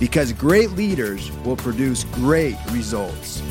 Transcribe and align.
Because 0.00 0.32
great 0.32 0.70
leaders 0.70 1.32
will 1.44 1.56
produce 1.56 2.04
great 2.04 2.56
results. 2.70 3.42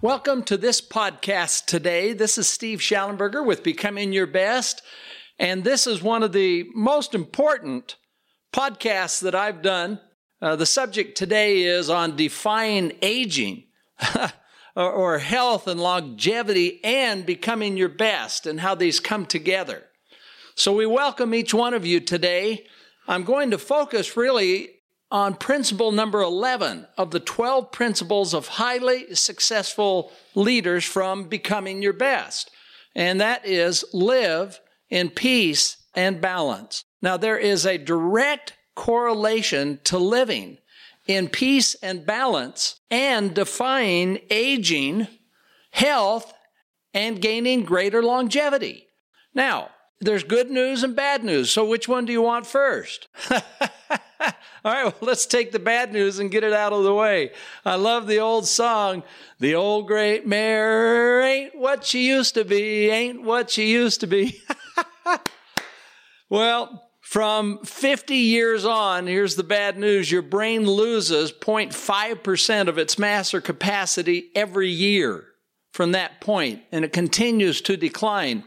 Welcome 0.00 0.42
to 0.44 0.56
this 0.56 0.80
podcast 0.80 1.66
today. 1.66 2.14
This 2.14 2.38
is 2.38 2.48
Steve 2.48 2.80
Shallenberger 2.80 3.44
with 3.44 3.62
Becoming 3.62 4.12
Your 4.12 4.26
Best. 4.26 4.82
And 5.38 5.64
this 5.64 5.86
is 5.86 6.02
one 6.02 6.22
of 6.22 6.32
the 6.32 6.64
most 6.74 7.14
important 7.14 7.96
podcasts 8.52 9.20
that 9.20 9.34
I've 9.34 9.60
done. 9.60 10.00
Uh, 10.40 10.56
the 10.56 10.66
subject 10.66 11.16
today 11.16 11.62
is 11.62 11.90
on 11.90 12.16
defying 12.16 12.92
aging 13.02 13.64
or, 14.74 14.90
or 14.90 15.18
health 15.18 15.68
and 15.68 15.78
longevity 15.78 16.82
and 16.82 17.26
becoming 17.26 17.76
your 17.76 17.90
best 17.90 18.46
and 18.46 18.60
how 18.60 18.74
these 18.74 18.98
come 18.98 19.26
together. 19.26 19.84
So 20.54 20.74
we 20.74 20.84
welcome 20.84 21.32
each 21.32 21.54
one 21.54 21.72
of 21.72 21.86
you 21.86 21.98
today. 21.98 22.66
I'm 23.08 23.24
going 23.24 23.50
to 23.52 23.58
focus 23.58 24.18
really 24.18 24.68
on 25.10 25.34
principle 25.34 25.92
number 25.92 26.20
11 26.20 26.86
of 26.98 27.10
the 27.10 27.20
12 27.20 27.72
principles 27.72 28.34
of 28.34 28.48
highly 28.48 29.14
successful 29.14 30.12
leaders 30.34 30.84
from 30.84 31.24
becoming 31.24 31.80
your 31.80 31.94
best. 31.94 32.50
And 32.94 33.20
that 33.20 33.46
is 33.46 33.82
live 33.94 34.60
in 34.90 35.08
peace 35.08 35.78
and 35.94 36.20
balance. 36.20 36.84
Now, 37.00 37.16
there 37.16 37.38
is 37.38 37.64
a 37.64 37.78
direct 37.78 38.52
correlation 38.74 39.80
to 39.84 39.96
living 39.96 40.58
in 41.06 41.28
peace 41.28 41.74
and 41.76 42.04
balance 42.04 42.78
and 42.90 43.34
defying 43.34 44.18
aging, 44.28 45.08
health, 45.70 46.32
and 46.92 47.22
gaining 47.22 47.64
greater 47.64 48.02
longevity. 48.02 48.86
Now, 49.34 49.70
there's 50.02 50.24
good 50.24 50.50
news 50.50 50.82
and 50.82 50.94
bad 50.94 51.24
news. 51.24 51.50
So, 51.50 51.64
which 51.64 51.88
one 51.88 52.04
do 52.04 52.12
you 52.12 52.22
want 52.22 52.46
first? 52.46 53.08
All 54.64 54.72
right, 54.72 54.84
well, 54.84 54.94
let's 55.00 55.26
take 55.26 55.50
the 55.50 55.58
bad 55.58 55.92
news 55.92 56.18
and 56.18 56.30
get 56.30 56.44
it 56.44 56.52
out 56.52 56.72
of 56.72 56.84
the 56.84 56.94
way. 56.94 57.32
I 57.64 57.74
love 57.74 58.06
the 58.06 58.20
old 58.20 58.46
song, 58.46 59.02
The 59.40 59.56
Old 59.56 59.88
Great 59.88 60.26
Mare 60.26 61.20
Ain't 61.22 61.56
What 61.56 61.84
She 61.84 62.06
Used 62.06 62.34
to 62.34 62.44
Be, 62.44 62.88
Ain't 62.88 63.22
What 63.22 63.50
She 63.50 63.72
Used 63.72 64.00
to 64.00 64.06
Be. 64.06 64.40
well, 66.30 66.88
from 67.00 67.58
50 67.64 68.14
years 68.14 68.64
on, 68.64 69.08
here's 69.08 69.34
the 69.34 69.42
bad 69.42 69.76
news 69.76 70.12
your 70.12 70.22
brain 70.22 70.64
loses 70.64 71.32
0.5% 71.32 72.68
of 72.68 72.78
its 72.78 72.98
mass 72.98 73.34
or 73.34 73.40
capacity 73.40 74.30
every 74.36 74.68
year 74.68 75.24
from 75.72 75.92
that 75.92 76.20
point, 76.20 76.62
and 76.70 76.84
it 76.84 76.92
continues 76.92 77.60
to 77.62 77.76
decline. 77.76 78.44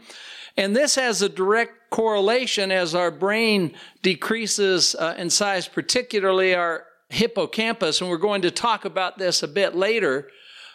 And 0.56 0.74
this 0.74 0.94
has 0.94 1.20
a 1.22 1.28
direct 1.28 1.90
correlation 1.90 2.72
as 2.72 2.94
our 2.94 3.10
brain 3.10 3.74
decreases 4.02 4.94
uh, 4.94 5.14
in 5.18 5.30
size, 5.30 5.68
particularly 5.68 6.54
our 6.54 6.84
hippocampus. 7.10 8.00
And 8.00 8.08
we're 8.08 8.16
going 8.16 8.42
to 8.42 8.50
talk 8.50 8.84
about 8.84 9.18
this 9.18 9.42
a 9.42 9.48
bit 9.48 9.74
later, 9.74 10.28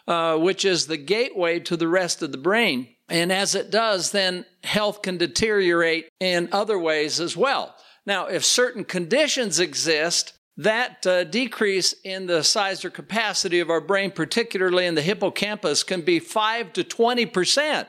uh, 0.08 0.38
which 0.38 0.66
is 0.66 0.88
the 0.88 0.98
gateway 0.98 1.60
to 1.62 1.76
the 1.76 1.88
rest 1.88 2.22
of 2.22 2.32
the 2.32 2.38
brain. 2.38 2.88
And 3.10 3.32
as 3.32 3.56
it 3.56 3.72
does, 3.72 4.12
then 4.12 4.46
health 4.64 5.02
can 5.02 5.18
deteriorate 5.18 6.10
in 6.20 6.48
other 6.52 6.80
ways 6.80 7.20
as 7.20 7.36
well. 7.36 7.76
Now, 8.06 8.28
if 8.28 8.46
certain 8.46 8.86
conditions 8.86 9.60
exist, 9.60 10.34
that 10.58 11.06
uh, 11.08 11.24
decrease 11.24 11.94
in 12.04 12.28
the 12.28 12.44
size 12.44 12.86
or 12.86 12.90
capacity 12.90 13.60
of 13.60 13.70
our 13.70 13.82
brain, 13.82 14.12
particularly 14.12 14.86
in 14.86 14.96
the 14.96 15.02
hippocampus, 15.02 15.84
can 15.84 16.02
be 16.02 16.20
5 16.20 16.74
to 16.74 16.84
20 16.84 17.26
percent 17.26 17.88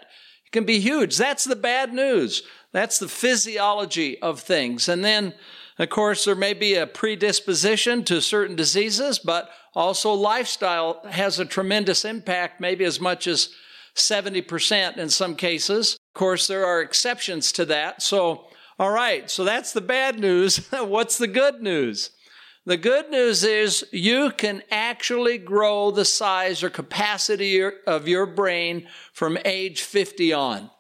can 0.53 0.65
be 0.65 0.79
huge. 0.79 1.17
That's 1.17 1.45
the 1.45 1.57
bad 1.57 1.93
news. 1.93 2.43
That's 2.73 2.99
the 2.99 3.09
physiology 3.09 4.21
of 4.21 4.41
things. 4.41 4.89
And 4.89 5.05
then, 5.05 5.35
of 5.79 5.91
course, 5.91 6.25
there 6.25 6.35
may 6.35 6.55
be 6.55 6.75
a 6.75 6.87
predisposition 6.87 8.05
to 8.05 8.21
certain 8.21 8.57
diseases, 8.57 9.19
but 9.19 9.51
also 9.75 10.13
lifestyle 10.13 11.01
has 11.11 11.39
a 11.39 11.45
tremendous 11.45 12.05
impact, 12.05 12.61
maybe 12.61 12.85
as 12.85 13.01
much 13.01 13.27
as 13.27 13.51
70% 13.95 14.97
in 14.97 15.09
some 15.09 15.35
cases. 15.35 15.99
Of 16.15 16.19
course, 16.19 16.47
there 16.47 16.67
are 16.67 16.81
exceptions 16.81 17.53
to 17.53 17.65
that. 17.67 18.03
So, 18.03 18.47
all 18.79 18.91
right, 18.91 19.31
so 19.31 19.45
that's 19.45 19.73
the 19.73 19.81
bad 19.81 20.19
news. 20.19 20.67
What's 20.73 21.19
the 21.19 21.27
good 21.27 21.63
news? 21.63 22.11
The 22.65 22.77
good 22.77 23.11
news 23.11 23.43
is 23.43 23.85
you 23.91 24.31
can 24.31 24.63
actually 24.71 25.37
grow 25.39 25.91
the 25.91 26.05
size 26.05 26.63
or 26.63 26.71
capacity 26.71 27.61
of 27.87 28.07
your 28.07 28.25
brain 28.25 28.87
from 29.13 29.37
age 29.45 29.83
50 29.83 30.33
on. 30.33 30.71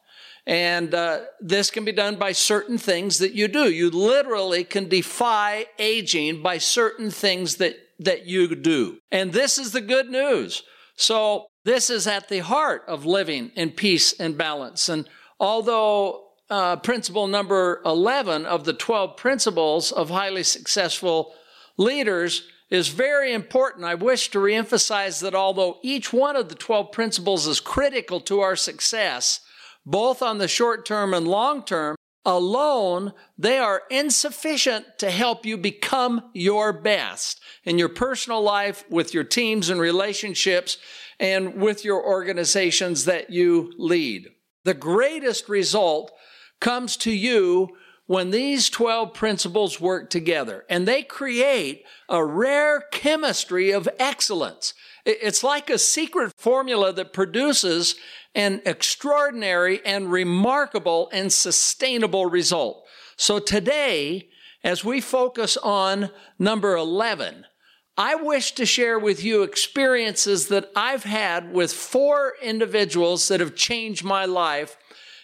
And 0.46 0.94
uh, 0.94 1.22
this 1.40 1.70
can 1.70 1.84
be 1.84 1.92
done 1.92 2.16
by 2.16 2.32
certain 2.32 2.78
things 2.78 3.18
that 3.18 3.32
you 3.32 3.48
do. 3.48 3.70
You 3.70 3.90
literally 3.90 4.62
can 4.62 4.88
defy 4.88 5.66
aging 5.78 6.42
by 6.42 6.58
certain 6.58 7.10
things 7.10 7.56
that, 7.56 7.76
that 7.98 8.26
you 8.26 8.54
do. 8.54 8.98
And 9.10 9.32
this 9.32 9.58
is 9.58 9.72
the 9.72 9.80
good 9.80 10.08
news. 10.08 10.62
So, 10.96 11.46
this 11.64 11.90
is 11.90 12.08
at 12.08 12.28
the 12.28 12.40
heart 12.40 12.82
of 12.88 13.06
living 13.06 13.52
in 13.54 13.70
peace 13.70 14.18
and 14.18 14.36
balance. 14.36 14.88
And 14.88 15.08
although 15.38 16.24
uh, 16.50 16.76
principle 16.76 17.28
number 17.28 17.80
11 17.84 18.46
of 18.46 18.64
the 18.64 18.72
12 18.72 19.16
principles 19.16 19.92
of 19.92 20.10
highly 20.10 20.42
successful 20.42 21.34
leaders 21.76 22.48
is 22.70 22.88
very 22.88 23.32
important. 23.32 23.84
I 23.84 23.94
wish 23.94 24.30
to 24.30 24.38
reemphasize 24.38 25.20
that 25.20 25.34
although 25.34 25.78
each 25.82 26.12
one 26.12 26.36
of 26.36 26.48
the 26.48 26.54
12 26.54 26.90
principles 26.90 27.46
is 27.46 27.60
critical 27.60 28.20
to 28.22 28.40
our 28.40 28.56
success, 28.56 29.40
both 29.84 30.22
on 30.22 30.38
the 30.38 30.48
short 30.48 30.86
term 30.86 31.12
and 31.12 31.28
long 31.28 31.64
term, 31.64 31.96
alone, 32.24 33.12
they 33.36 33.58
are 33.58 33.82
insufficient 33.90 34.86
to 34.98 35.10
help 35.10 35.44
you 35.44 35.56
become 35.56 36.30
your 36.32 36.72
best 36.72 37.40
in 37.64 37.78
your 37.78 37.88
personal 37.88 38.40
life, 38.40 38.84
with 38.88 39.12
your 39.12 39.24
teams 39.24 39.68
and 39.68 39.80
relationships, 39.80 40.78
and 41.18 41.54
with 41.56 41.84
your 41.84 42.04
organizations 42.04 43.04
that 43.04 43.30
you 43.30 43.72
lead. 43.76 44.28
The 44.64 44.74
greatest 44.74 45.48
result 45.48 46.12
comes 46.60 46.96
to 46.98 47.10
you 47.10 47.70
when 48.12 48.30
these 48.30 48.68
12 48.68 49.14
principles 49.14 49.80
work 49.80 50.10
together 50.10 50.66
and 50.68 50.86
they 50.86 51.02
create 51.02 51.82
a 52.10 52.22
rare 52.22 52.82
chemistry 52.92 53.70
of 53.70 53.88
excellence. 53.98 54.74
It's 55.06 55.42
like 55.42 55.70
a 55.70 55.78
secret 55.78 56.34
formula 56.36 56.92
that 56.92 57.14
produces 57.14 57.94
an 58.34 58.60
extraordinary 58.66 59.80
and 59.86 60.12
remarkable 60.12 61.08
and 61.10 61.32
sustainable 61.32 62.26
result. 62.26 62.84
So 63.16 63.38
today, 63.38 64.28
as 64.62 64.84
we 64.84 65.00
focus 65.00 65.56
on 65.56 66.10
number 66.38 66.76
11, 66.76 67.46
I 67.96 68.14
wish 68.16 68.52
to 68.52 68.66
share 68.66 68.98
with 68.98 69.24
you 69.24 69.42
experiences 69.42 70.48
that 70.48 70.70
I've 70.76 71.04
had 71.04 71.54
with 71.54 71.72
four 71.72 72.34
individuals 72.42 73.28
that 73.28 73.40
have 73.40 73.54
changed 73.54 74.04
my 74.04 74.26
life 74.26 74.76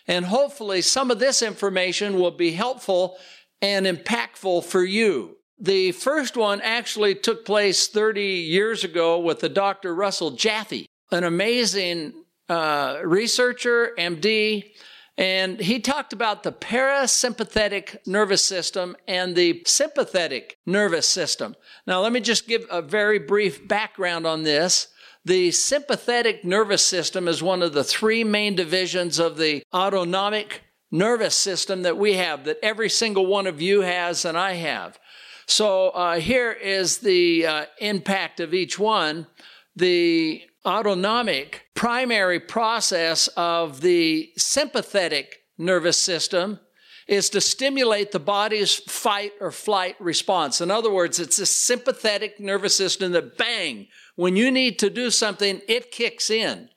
and 0.08 0.24
hopefully, 0.24 0.80
some 0.80 1.10
of 1.10 1.18
this 1.18 1.42
information 1.42 2.18
will 2.18 2.30
be 2.30 2.52
helpful 2.52 3.18
and 3.60 3.86
impactful 3.86 4.64
for 4.64 4.82
you. 4.82 5.36
The 5.60 5.92
first 5.92 6.36
one 6.36 6.60
actually 6.62 7.14
took 7.14 7.44
place 7.44 7.88
30 7.88 8.22
years 8.22 8.84
ago 8.84 9.20
with 9.20 9.40
the 9.40 9.48
Dr. 9.48 9.94
Russell 9.94 10.30
Jaffe, 10.30 10.86
an 11.10 11.24
amazing 11.24 12.24
uh, 12.48 13.00
researcher, 13.04 13.92
MD, 13.98 14.70
and 15.18 15.58
he 15.58 15.80
talked 15.80 16.12
about 16.12 16.44
the 16.44 16.52
parasympathetic 16.52 17.98
nervous 18.06 18.44
system 18.44 18.96
and 19.08 19.34
the 19.34 19.62
sympathetic 19.66 20.56
nervous 20.64 21.08
system. 21.08 21.56
Now, 21.88 22.00
let 22.00 22.12
me 22.12 22.20
just 22.20 22.46
give 22.46 22.64
a 22.70 22.80
very 22.80 23.18
brief 23.18 23.66
background 23.66 24.28
on 24.28 24.44
this. 24.44 24.86
The 25.28 25.50
sympathetic 25.50 26.42
nervous 26.42 26.82
system 26.82 27.28
is 27.28 27.42
one 27.42 27.62
of 27.62 27.74
the 27.74 27.84
three 27.84 28.24
main 28.24 28.54
divisions 28.54 29.18
of 29.18 29.36
the 29.36 29.62
autonomic 29.74 30.62
nervous 30.90 31.34
system 31.34 31.82
that 31.82 31.98
we 31.98 32.14
have, 32.14 32.46
that 32.46 32.56
every 32.62 32.88
single 32.88 33.26
one 33.26 33.46
of 33.46 33.60
you 33.60 33.82
has 33.82 34.24
and 34.24 34.38
I 34.38 34.54
have. 34.54 34.98
So 35.44 35.90
uh, 35.90 36.18
here 36.18 36.52
is 36.52 37.00
the 37.00 37.44
uh, 37.44 37.66
impact 37.78 38.40
of 38.40 38.54
each 38.54 38.78
one. 38.78 39.26
The 39.76 40.44
autonomic 40.64 41.66
primary 41.74 42.40
process 42.40 43.28
of 43.36 43.82
the 43.82 44.30
sympathetic 44.38 45.40
nervous 45.58 45.98
system 45.98 46.58
is 47.08 47.30
to 47.30 47.40
stimulate 47.40 48.12
the 48.12 48.20
body's 48.20 48.76
fight 48.76 49.32
or 49.40 49.50
flight 49.50 49.96
response. 49.98 50.60
In 50.60 50.70
other 50.70 50.92
words, 50.92 51.18
it's 51.18 51.38
a 51.38 51.46
sympathetic 51.46 52.38
nervous 52.38 52.76
system 52.76 53.12
that 53.12 53.38
bang, 53.38 53.88
when 54.14 54.36
you 54.36 54.50
need 54.50 54.78
to 54.80 54.90
do 54.90 55.10
something, 55.10 55.62
it 55.66 55.90
kicks 55.90 56.28
in. 56.28 56.68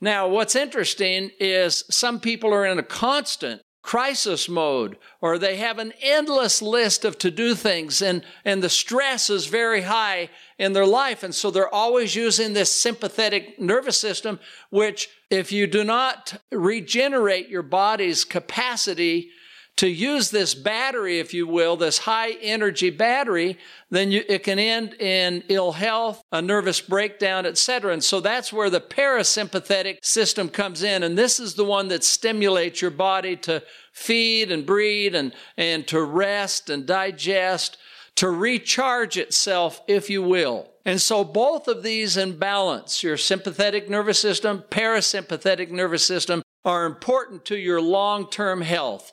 Now, 0.00 0.28
what's 0.28 0.54
interesting 0.54 1.30
is 1.40 1.84
some 1.90 2.20
people 2.20 2.52
are 2.52 2.66
in 2.66 2.78
a 2.78 2.82
constant 2.82 3.62
crisis 3.82 4.48
mode 4.48 4.98
or 5.22 5.38
they 5.38 5.56
have 5.56 5.78
an 5.78 5.92
endless 6.02 6.60
list 6.60 7.04
of 7.04 7.16
to 7.18 7.30
do 7.30 7.54
things 7.54 8.02
and, 8.02 8.22
and 8.44 8.62
the 8.62 8.68
stress 8.68 9.30
is 9.30 9.46
very 9.46 9.82
high 9.82 10.28
in 10.58 10.74
their 10.74 10.86
life. 10.86 11.22
And 11.22 11.34
so 11.34 11.50
they're 11.50 11.74
always 11.74 12.14
using 12.14 12.52
this 12.52 12.74
sympathetic 12.74 13.58
nervous 13.58 13.98
system, 13.98 14.38
which 14.68 15.08
if 15.30 15.50
you 15.50 15.66
do 15.66 15.82
not 15.82 16.38
regenerate 16.52 17.48
your 17.48 17.62
body's 17.62 18.24
capacity 18.24 19.30
to 19.76 19.88
use 19.88 20.30
this 20.30 20.54
battery, 20.54 21.18
if 21.20 21.32
you 21.32 21.46
will, 21.46 21.76
this 21.76 21.98
high 21.98 22.32
energy 22.42 22.90
battery, 22.90 23.56
then 23.88 24.10
you, 24.10 24.22
it 24.28 24.42
can 24.42 24.58
end 24.58 24.94
in 25.00 25.42
ill 25.48 25.72
health, 25.72 26.22
a 26.32 26.42
nervous 26.42 26.82
breakdown, 26.82 27.46
etc. 27.46 27.92
And 27.92 28.04
so 28.04 28.20
that's 28.20 28.52
where 28.52 28.68
the 28.68 28.80
parasympathetic 28.80 30.04
system 30.04 30.50
comes 30.50 30.82
in. 30.82 31.02
And 31.02 31.16
this 31.16 31.40
is 31.40 31.54
the 31.54 31.64
one 31.64 31.88
that 31.88 32.04
stimulates 32.04 32.82
your 32.82 32.90
body 32.90 33.36
to 33.36 33.62
feed 33.92 34.52
and 34.52 34.66
breed 34.66 35.14
and, 35.14 35.32
and 35.56 35.86
to 35.88 36.02
rest 36.02 36.68
and 36.68 36.84
digest, 36.84 37.78
to 38.16 38.28
recharge 38.28 39.16
itself, 39.16 39.80
if 39.88 40.10
you 40.10 40.22
will. 40.22 40.68
And 40.84 41.00
so 41.00 41.24
both 41.24 41.68
of 41.68 41.82
these 41.82 42.16
in 42.16 42.38
balance, 42.38 43.02
your 43.02 43.16
sympathetic 43.16 43.88
nervous 43.88 44.18
system, 44.18 44.64
parasympathetic 44.70 45.70
nervous 45.70 46.04
system, 46.04 46.42
are 46.64 46.84
important 46.84 47.44
to 47.46 47.56
your 47.56 47.80
long-term 47.80 48.60
health. 48.60 49.12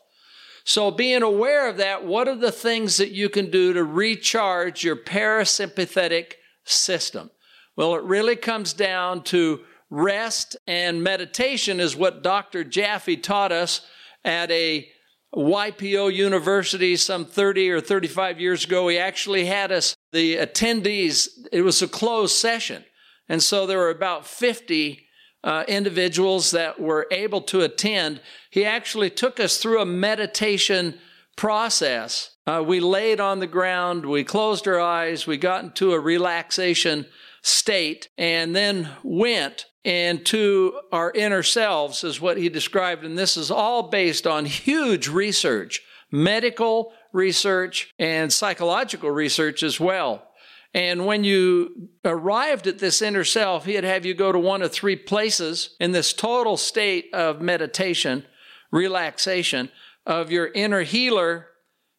So, 0.67 0.91
being 0.91 1.23
aware 1.23 1.69
of 1.69 1.77
that, 1.77 2.03
what 2.03 2.27
are 2.27 2.35
the 2.35 2.51
things 2.51 2.97
that 2.97 3.11
you 3.11 3.29
can 3.29 3.49
do 3.49 3.71
to 3.71 3.85
recharge 3.85 4.83
your 4.83 4.97
parasympathetic 4.97 6.33
system? 6.65 7.31
Well, 7.77 7.95
it 7.95 8.03
really 8.03 8.35
comes 8.35 8.73
down 8.73 9.23
to 9.23 9.61
rest 9.89 10.57
and 10.67 11.01
meditation, 11.01 11.79
is 11.79 11.95
what 11.95 12.21
Dr. 12.21 12.65
Jaffe 12.65 13.15
taught 13.15 13.53
us 13.53 13.87
at 14.25 14.51
a 14.51 14.89
YPO 15.33 16.13
University 16.13 16.97
some 16.97 17.23
30 17.23 17.71
or 17.71 17.79
35 17.79 18.41
years 18.41 18.65
ago. 18.65 18.89
He 18.89 18.97
actually 18.97 19.45
had 19.45 19.71
us, 19.71 19.95
the 20.11 20.35
attendees, 20.35 21.29
it 21.53 21.61
was 21.61 21.81
a 21.81 21.87
closed 21.87 22.35
session. 22.35 22.83
And 23.29 23.41
so 23.41 23.67
there 23.67 23.77
were 23.77 23.89
about 23.89 24.27
50 24.27 25.07
uh, 25.47 25.63
individuals 25.69 26.51
that 26.51 26.77
were 26.77 27.07
able 27.09 27.39
to 27.39 27.61
attend, 27.61 28.19
he 28.57 28.65
actually 28.65 29.11
took 29.11 29.39
us 29.39 29.59
through 29.59 29.79
a 29.79 29.85
meditation 29.85 30.97
process. 31.35 32.31
Uh, 32.47 32.63
we 32.65 32.79
laid 32.79 33.19
on 33.19 33.37
the 33.37 33.45
ground, 33.45 34.03
we 34.03 34.23
closed 34.23 34.67
our 34.67 34.79
eyes, 34.79 35.27
we 35.27 35.37
got 35.37 35.63
into 35.63 35.93
a 35.93 35.99
relaxation 35.99 37.05
state, 37.43 38.09
and 38.17 38.55
then 38.55 38.89
went 39.03 39.67
into 39.83 40.73
our 40.91 41.11
inner 41.11 41.43
selves, 41.43 42.03
is 42.03 42.19
what 42.19 42.37
he 42.37 42.49
described. 42.49 43.05
And 43.05 43.15
this 43.15 43.37
is 43.37 43.51
all 43.51 43.91
based 43.91 44.25
on 44.25 44.45
huge 44.45 45.07
research, 45.07 45.83
medical 46.11 46.93
research, 47.13 47.93
and 47.99 48.33
psychological 48.33 49.11
research 49.11 49.61
as 49.61 49.79
well. 49.79 50.27
And 50.73 51.05
when 51.05 51.23
you 51.23 51.89
arrived 52.03 52.65
at 52.65 52.79
this 52.79 53.03
inner 53.03 53.23
self, 53.23 53.65
he'd 53.65 53.83
have 53.83 54.03
you 54.03 54.15
go 54.15 54.31
to 54.31 54.39
one 54.39 54.63
of 54.63 54.71
three 54.71 54.95
places 54.95 55.75
in 55.79 55.91
this 55.91 56.11
total 56.11 56.57
state 56.57 57.13
of 57.13 57.39
meditation, 57.39 58.25
relaxation 58.71 59.69
of 60.05 60.31
your 60.31 60.47
inner 60.47 60.81
healer, 60.81 61.47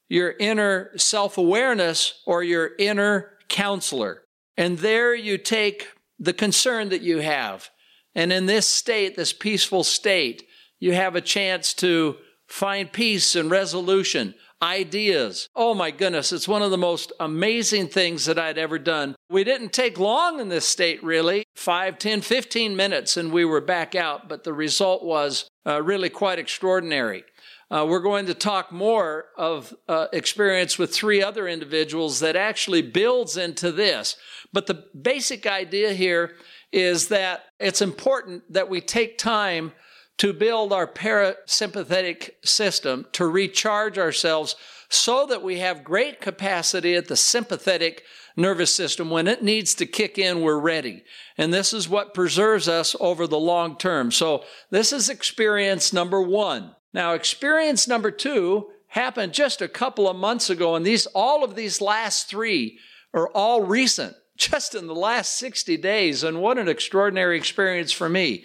your 0.09 0.35
inner 0.39 0.91
self 0.97 1.39
awareness, 1.39 2.23
or 2.27 2.43
your 2.43 2.71
inner 2.79 3.33
counselor. 3.49 4.23
And 4.57 4.79
there 4.79 5.15
you 5.15 5.39
take 5.39 5.89
the 6.19 6.33
concern 6.33 6.89
that 6.89 7.03
you 7.03 7.19
have. 7.19 7.71
And 8.15 8.33
in 8.33 8.47
this 8.47 8.69
state, 8.69 9.17
this 9.17 9.33
peaceful 9.33 9.85
state, 9.85 10.45
you 10.81 10.93
have 10.95 11.15
a 11.15 11.21
chance 11.21 11.75
to 11.75 12.17
find 12.47 12.93
peace 12.93 13.37
and 13.37 13.51
resolution 13.51 14.35
ideas. 14.63 15.49
Oh 15.55 15.75
my 15.75 15.91
goodness, 15.91 16.33
it's 16.33 16.49
one 16.49 16.63
of 16.63 16.71
the 16.71 16.79
most 16.79 17.13
amazing 17.21 17.89
things 17.89 18.25
that 18.27 18.39
I'd 18.39 18.59
ever 18.59 18.79
done. 18.79 19.15
We 19.31 19.45
didn't 19.45 19.73
take 19.73 19.99
long 19.99 20.41
in 20.41 20.49
this 20.49 20.67
state, 20.67 21.03
really 21.03 21.45
5, 21.57 21.99
10, 21.99 22.21
15 22.23 22.77
minutes, 22.77 23.17
and 23.17 23.33
we 23.33 23.45
were 23.45 23.61
back 23.61 23.95
out, 23.95 24.29
but 24.29 24.45
the 24.45 24.53
result 24.53 25.05
was 25.05 25.49
uh, 25.67 25.83
really 25.83 26.11
quite 26.11 26.39
extraordinary. 26.39 27.25
Uh, 27.71 27.85
we're 27.87 28.01
going 28.01 28.25
to 28.27 28.35
talk 28.35 28.73
more 28.73 29.27
of 29.37 29.75
uh, 29.89 30.07
experience 30.13 30.79
with 30.79 30.93
three 30.93 31.23
other 31.23 31.47
individuals 31.47 32.21
that 32.21 32.35
actually 32.35 32.81
builds 32.81 33.37
into 33.37 33.71
this. 33.71 34.17
But 34.53 34.67
the 34.67 34.87
basic 35.01 35.47
idea 35.47 35.93
here 35.93 36.37
is 36.73 37.09
that 37.09 37.45
it's 37.61 37.83
important 37.83 38.51
that 38.53 38.71
we 38.71 38.81
take 38.81 39.19
time 39.19 39.73
to 40.19 40.33
build 40.33 40.73
our 40.73 40.87
parasympathetic 40.87 42.31
system, 42.45 43.07
to 43.13 43.27
recharge 43.27 43.99
ourselves 43.99 44.57
so 44.89 45.27
that 45.27 45.43
we 45.43 45.59
have 45.59 45.85
great 45.85 46.21
capacity 46.21 46.95
at 46.95 47.09
the 47.09 47.17
sympathetic 47.17 48.05
nervous 48.37 48.75
system. 48.75 49.11
When 49.11 49.29
it 49.29 49.43
needs 49.43 49.75
to 49.77 49.87
kick 49.87 50.19
in, 50.19 50.41
we're 50.41 50.59
ready. 50.59 51.05
And 51.37 51.53
this 51.53 51.73
is 51.73 51.89
what 51.89 52.15
preserves 52.15 52.69
us 52.69 52.97
over 52.99 53.27
the 53.27 53.39
long 53.39 53.77
term. 53.77 54.11
So 54.11 54.45
this 54.71 54.93
is 54.93 55.09
experience 55.09 55.93
number 55.93 56.23
one. 56.23 56.75
Now, 56.95 57.13
experience 57.13 57.87
number 57.87 58.11
two 58.11 58.71
happened 58.89 59.35
just 59.35 59.61
a 59.61 59.69
couple 59.69 60.09
of 60.09 60.17
months 60.17 60.49
ago, 60.49 60.75
and 60.75 60.87
these, 60.87 61.07
all 61.07 61.45
of 61.45 61.55
these 61.55 61.81
last 61.81 62.29
three 62.29 62.79
are 63.13 63.29
all 63.29 63.63
recent, 63.63 64.17
just 64.37 64.75
in 64.75 64.87
the 64.87 64.95
last 64.95 65.37
60 65.37 65.77
days. 65.77 66.25
And 66.25 66.41
what 66.41 66.59
an 66.59 66.69
extraordinary 66.69 67.37
experience 67.37 67.93
for 67.93 68.09
me. 68.09 68.45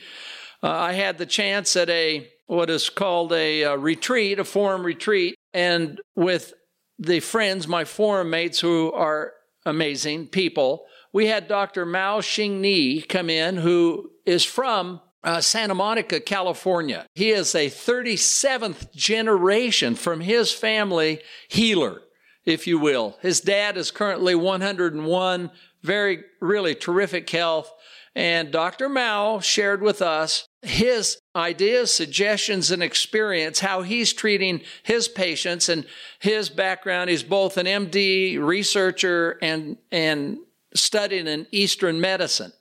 Uh, 0.64 0.70
I 0.70 0.94
had 0.94 1.18
the 1.18 1.26
chance 1.26 1.76
at 1.76 1.90
a 1.90 2.30
what 2.48 2.70
is 2.70 2.90
called 2.90 3.34
a, 3.34 3.62
a 3.62 3.74
uh, 3.74 3.76
retreat, 3.76 4.40
a 4.40 4.46
forum 4.46 4.86
retreat, 4.86 5.36
and 5.54 6.00
with 6.16 6.54
the 6.98 7.20
friends, 7.20 7.68
my 7.68 7.84
forum 7.84 8.30
mates 8.30 8.60
who 8.60 8.92
are 8.94 9.34
amazing 9.66 10.28
people, 10.28 10.86
we 11.12 11.28
had 11.28 11.48
Dr. 11.48 11.86
Mao 11.86 12.22
Shing 12.22 12.62
Ni 12.62 13.02
come 13.02 13.30
in, 13.30 13.58
who 13.58 14.12
is 14.26 14.44
from 14.44 15.02
uh, 15.24 15.42
Santa 15.42 15.76
Monica, 15.76 16.20
California. 16.20 17.06
He 17.14 17.32
is 17.32 17.56
a 17.56 17.70
37th 17.70 18.94
generation 18.94 19.96
from 19.96 20.22
his 20.22 20.52
family 20.52 21.20
healer, 21.48 22.02
if 22.46 22.68
you 22.68 22.80
will. 22.80 23.18
His 23.22 23.42
dad 23.42 23.78
is 23.78 23.92
currently 23.92 24.36
101, 24.36 25.52
very, 25.82 26.24
really 26.42 26.76
terrific 26.76 27.30
health. 27.30 27.72
And 28.16 28.52
Dr. 28.52 28.90
Mao 28.90 29.40
shared 29.40 29.82
with 29.82 30.02
us 30.02 30.48
his 30.62 31.18
ideas, 31.36 31.92
suggestions, 31.92 32.70
and 32.70 32.84
experience, 32.84 33.60
how 33.60 33.82
he's 33.82 34.14
treating 34.14 34.62
his 34.84 35.08
patients 35.08 35.68
and 35.68 35.86
his 36.20 36.50
background. 36.50 37.10
He's 37.10 37.24
both 37.24 37.58
an 37.58 37.66
MD 37.66 38.40
researcher 38.40 39.40
and, 39.42 39.78
and 39.92 40.38
studying 40.76 41.28
in 41.28 41.48
Eastern 41.52 42.00
medicine. 42.00 42.54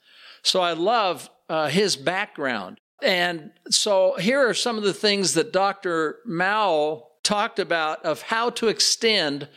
So 0.43 0.61
I 0.61 0.73
love 0.73 1.31
uh, 1.49 1.69
his 1.69 1.97
background. 1.97 2.79
And 3.03 3.51
so 3.69 4.17
here 4.19 4.49
are 4.49 4.55
some 4.55 4.79
of 4.79 4.85
the 4.85 4.95
things 4.95 5.35
that 5.35 5.53
Dr. 5.53 6.19
Mao 6.25 7.09
talked 7.23 7.59
about 7.59 8.05
of 8.05 8.23
how 8.23 8.51
to 8.51 8.69
extend 8.69 9.49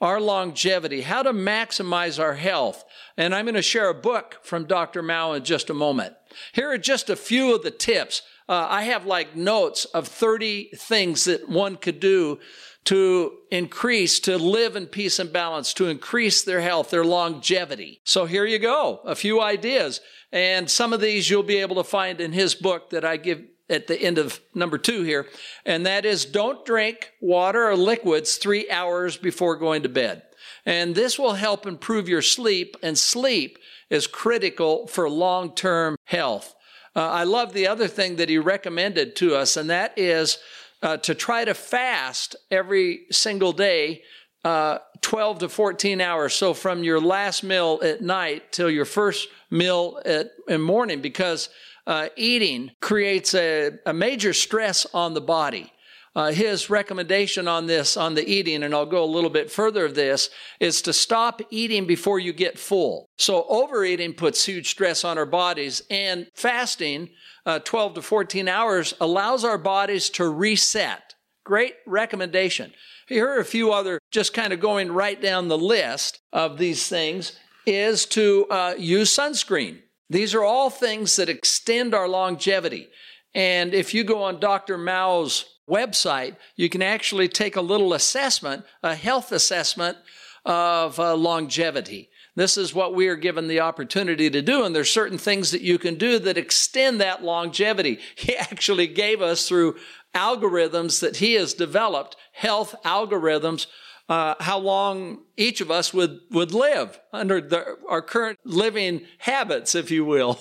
our 0.00 0.20
longevity, 0.20 1.02
how 1.02 1.22
to 1.22 1.32
maximize 1.32 2.22
our 2.22 2.34
health. 2.34 2.84
And 3.16 3.34
I'm 3.34 3.46
going 3.46 3.54
to 3.54 3.62
share 3.62 3.88
a 3.88 3.94
book 3.94 4.38
from 4.42 4.66
Dr. 4.66 5.02
Mao 5.02 5.32
in 5.32 5.44
just 5.44 5.70
a 5.70 5.74
moment. 5.74 6.14
Here 6.52 6.70
are 6.70 6.78
just 6.78 7.08
a 7.08 7.16
few 7.16 7.54
of 7.54 7.62
the 7.62 7.70
tips. 7.70 8.22
Uh, 8.48 8.66
I 8.68 8.82
have 8.84 9.06
like 9.06 9.34
notes 9.34 9.84
of 9.86 10.06
30 10.06 10.70
things 10.76 11.24
that 11.24 11.48
one 11.48 11.76
could 11.76 11.98
do 11.98 12.38
to 12.84 13.32
increase, 13.50 14.20
to 14.20 14.38
live 14.38 14.76
in 14.76 14.86
peace 14.86 15.18
and 15.18 15.32
balance, 15.32 15.74
to 15.74 15.88
increase 15.88 16.42
their 16.44 16.60
health, 16.60 16.90
their 16.90 17.04
longevity. 17.04 18.00
So 18.04 18.26
here 18.26 18.44
you 18.44 18.60
go, 18.60 19.00
a 19.04 19.16
few 19.16 19.40
ideas. 19.40 20.00
And 20.30 20.70
some 20.70 20.92
of 20.92 21.00
these 21.00 21.28
you'll 21.28 21.42
be 21.42 21.58
able 21.58 21.76
to 21.76 21.84
find 21.84 22.20
in 22.20 22.32
his 22.32 22.54
book 22.54 22.90
that 22.90 23.04
I 23.04 23.16
give 23.16 23.42
at 23.68 23.86
the 23.86 24.00
end 24.00 24.18
of 24.18 24.40
number 24.54 24.78
two 24.78 25.02
here. 25.02 25.26
And 25.64 25.86
that 25.86 26.04
is 26.04 26.24
don't 26.24 26.64
drink 26.64 27.12
water 27.20 27.68
or 27.68 27.76
liquids 27.76 28.36
three 28.36 28.70
hours 28.70 29.16
before 29.16 29.56
going 29.56 29.82
to 29.82 29.88
bed. 29.88 30.22
And 30.64 30.94
this 30.94 31.18
will 31.18 31.34
help 31.34 31.66
improve 31.66 32.08
your 32.08 32.22
sleep, 32.22 32.76
and 32.82 32.98
sleep 32.98 33.58
is 33.88 34.06
critical 34.06 34.86
for 34.86 35.08
long 35.08 35.54
term 35.54 35.96
health. 36.04 36.54
Uh, 36.94 37.08
I 37.10 37.24
love 37.24 37.52
the 37.52 37.68
other 37.68 37.88
thing 37.88 38.16
that 38.16 38.28
he 38.28 38.38
recommended 38.38 39.16
to 39.16 39.36
us, 39.36 39.56
and 39.56 39.70
that 39.70 39.92
is 39.96 40.38
uh, 40.82 40.96
to 40.98 41.14
try 41.14 41.44
to 41.44 41.54
fast 41.54 42.36
every 42.50 43.06
single 43.10 43.52
day. 43.52 44.02
Uh, 44.44 44.78
12 45.00 45.40
to 45.40 45.48
14 45.48 46.00
hours. 46.00 46.32
So 46.32 46.54
from 46.54 46.84
your 46.84 47.00
last 47.00 47.42
meal 47.42 47.80
at 47.82 48.00
night 48.00 48.52
till 48.52 48.70
your 48.70 48.84
first 48.84 49.28
meal 49.50 50.00
at, 50.04 50.30
in 50.46 50.60
morning, 50.60 51.00
because 51.00 51.48
uh, 51.86 52.08
eating 52.16 52.72
creates 52.80 53.34
a, 53.34 53.72
a 53.86 53.92
major 53.92 54.32
stress 54.32 54.86
on 54.92 55.14
the 55.14 55.20
body. 55.20 55.72
uh, 56.16 56.32
his 56.32 56.70
recommendation 56.70 57.46
on 57.46 57.66
this, 57.66 57.94
on 57.94 58.14
the 58.14 58.26
eating, 58.26 58.62
and 58.62 58.74
I'll 58.74 58.86
go 58.86 59.04
a 59.04 59.14
little 59.16 59.28
bit 59.28 59.50
further 59.50 59.84
of 59.84 59.94
this, 59.94 60.30
is 60.58 60.80
to 60.82 60.94
stop 60.94 61.42
eating 61.50 61.86
before 61.86 62.18
you 62.18 62.32
get 62.32 62.58
full. 62.58 63.10
So 63.18 63.44
overeating 63.50 64.14
puts 64.14 64.46
huge 64.46 64.70
stress 64.70 65.04
on 65.04 65.18
our 65.18 65.26
bodies, 65.26 65.82
and 65.90 66.26
fasting, 66.34 67.10
uh, 67.44 67.58
12 67.58 67.94
to 67.94 68.02
14 68.02 68.48
hours, 68.48 68.94
allows 68.98 69.44
our 69.44 69.58
bodies 69.58 70.08
to 70.10 70.26
reset. 70.26 71.14
Great 71.44 71.74
recommendation. 71.86 72.72
Here 73.08 73.28
are 73.28 73.38
a 73.38 73.44
few 73.44 73.72
other, 73.72 74.00
just 74.10 74.32
kind 74.32 74.54
of 74.54 74.58
going 74.58 74.90
right 74.90 75.20
down 75.20 75.48
the 75.48 75.58
list 75.58 76.20
of 76.32 76.56
these 76.56 76.88
things, 76.88 77.38
is 77.66 78.06
to 78.06 78.46
uh, 78.50 78.74
use 78.78 79.14
sunscreen. 79.14 79.82
These 80.08 80.34
are 80.34 80.44
all 80.44 80.70
things 80.70 81.16
that 81.16 81.28
extend 81.28 81.94
our 81.94 82.08
longevity. 82.08 82.88
And 83.34 83.74
if 83.74 83.92
you 83.92 84.04
go 84.04 84.22
on 84.22 84.40
Dr. 84.40 84.78
Mao's 84.78 85.44
website, 85.68 86.36
you 86.54 86.68
can 86.68 86.82
actually 86.82 87.28
take 87.28 87.56
a 87.56 87.60
little 87.60 87.92
assessment, 87.92 88.64
a 88.82 88.94
health 88.94 89.32
assessment 89.32 89.98
of 90.44 90.98
uh, 91.00 91.16
longevity. 91.16 92.08
This 92.36 92.56
is 92.58 92.74
what 92.74 92.94
we 92.94 93.08
are 93.08 93.16
given 93.16 93.48
the 93.48 93.60
opportunity 93.60 94.30
to 94.30 94.42
do. 94.42 94.62
And 94.62 94.76
there's 94.76 94.90
certain 94.90 95.18
things 95.18 95.50
that 95.50 95.62
you 95.62 95.78
can 95.78 95.96
do 95.96 96.18
that 96.20 96.38
extend 96.38 97.00
that 97.00 97.24
longevity. 97.24 97.98
He 98.14 98.36
actually 98.36 98.86
gave 98.86 99.20
us 99.22 99.48
through 99.48 99.76
algorithms 100.14 101.00
that 101.00 101.16
he 101.16 101.34
has 101.34 101.54
developed, 101.54 102.16
health 102.32 102.74
algorithms, 102.84 103.66
uh, 104.08 104.34
how 104.40 104.58
long 104.58 105.18
each 105.36 105.60
of 105.60 105.70
us 105.70 105.92
would, 105.92 106.20
would 106.30 106.52
live 106.52 107.00
under 107.12 107.40
the, 107.40 107.76
our 107.88 108.02
current 108.02 108.38
living 108.44 109.02
habits, 109.18 109.74
if 109.74 109.90
you 109.90 110.04
will. 110.04 110.38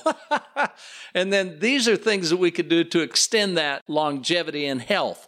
and 1.16 1.34
then 1.34 1.60
these 1.60 1.88
are 1.88 1.96
things 1.96 2.30
that 2.30 2.38
we 2.38 2.52
could 2.52 2.70
do 2.70 2.84
to 2.84 3.02
extend 3.02 3.58
that 3.58 3.82
longevity 3.88 4.66
and 4.66 4.82
health. 4.82 5.28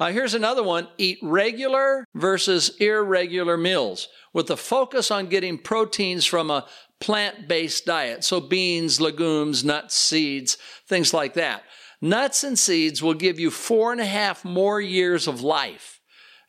Uh, 0.00 0.12
here's 0.12 0.34
another 0.34 0.62
one 0.62 0.86
eat 0.96 1.18
regular 1.22 2.04
versus 2.14 2.76
irregular 2.78 3.56
meals 3.56 4.08
with 4.32 4.50
a 4.50 4.56
focus 4.56 5.10
on 5.10 5.26
getting 5.26 5.58
proteins 5.58 6.24
from 6.24 6.50
a 6.50 6.66
plant 7.00 7.48
based 7.48 7.86
diet. 7.86 8.22
So, 8.22 8.40
beans, 8.40 9.00
legumes, 9.00 9.64
nuts, 9.64 9.96
seeds, 9.96 10.56
things 10.86 11.12
like 11.12 11.34
that. 11.34 11.64
Nuts 12.00 12.44
and 12.44 12.56
seeds 12.56 13.02
will 13.02 13.14
give 13.14 13.40
you 13.40 13.50
four 13.50 13.90
and 13.90 14.00
a 14.00 14.06
half 14.06 14.44
more 14.44 14.80
years 14.80 15.26
of 15.26 15.40
life 15.40 15.97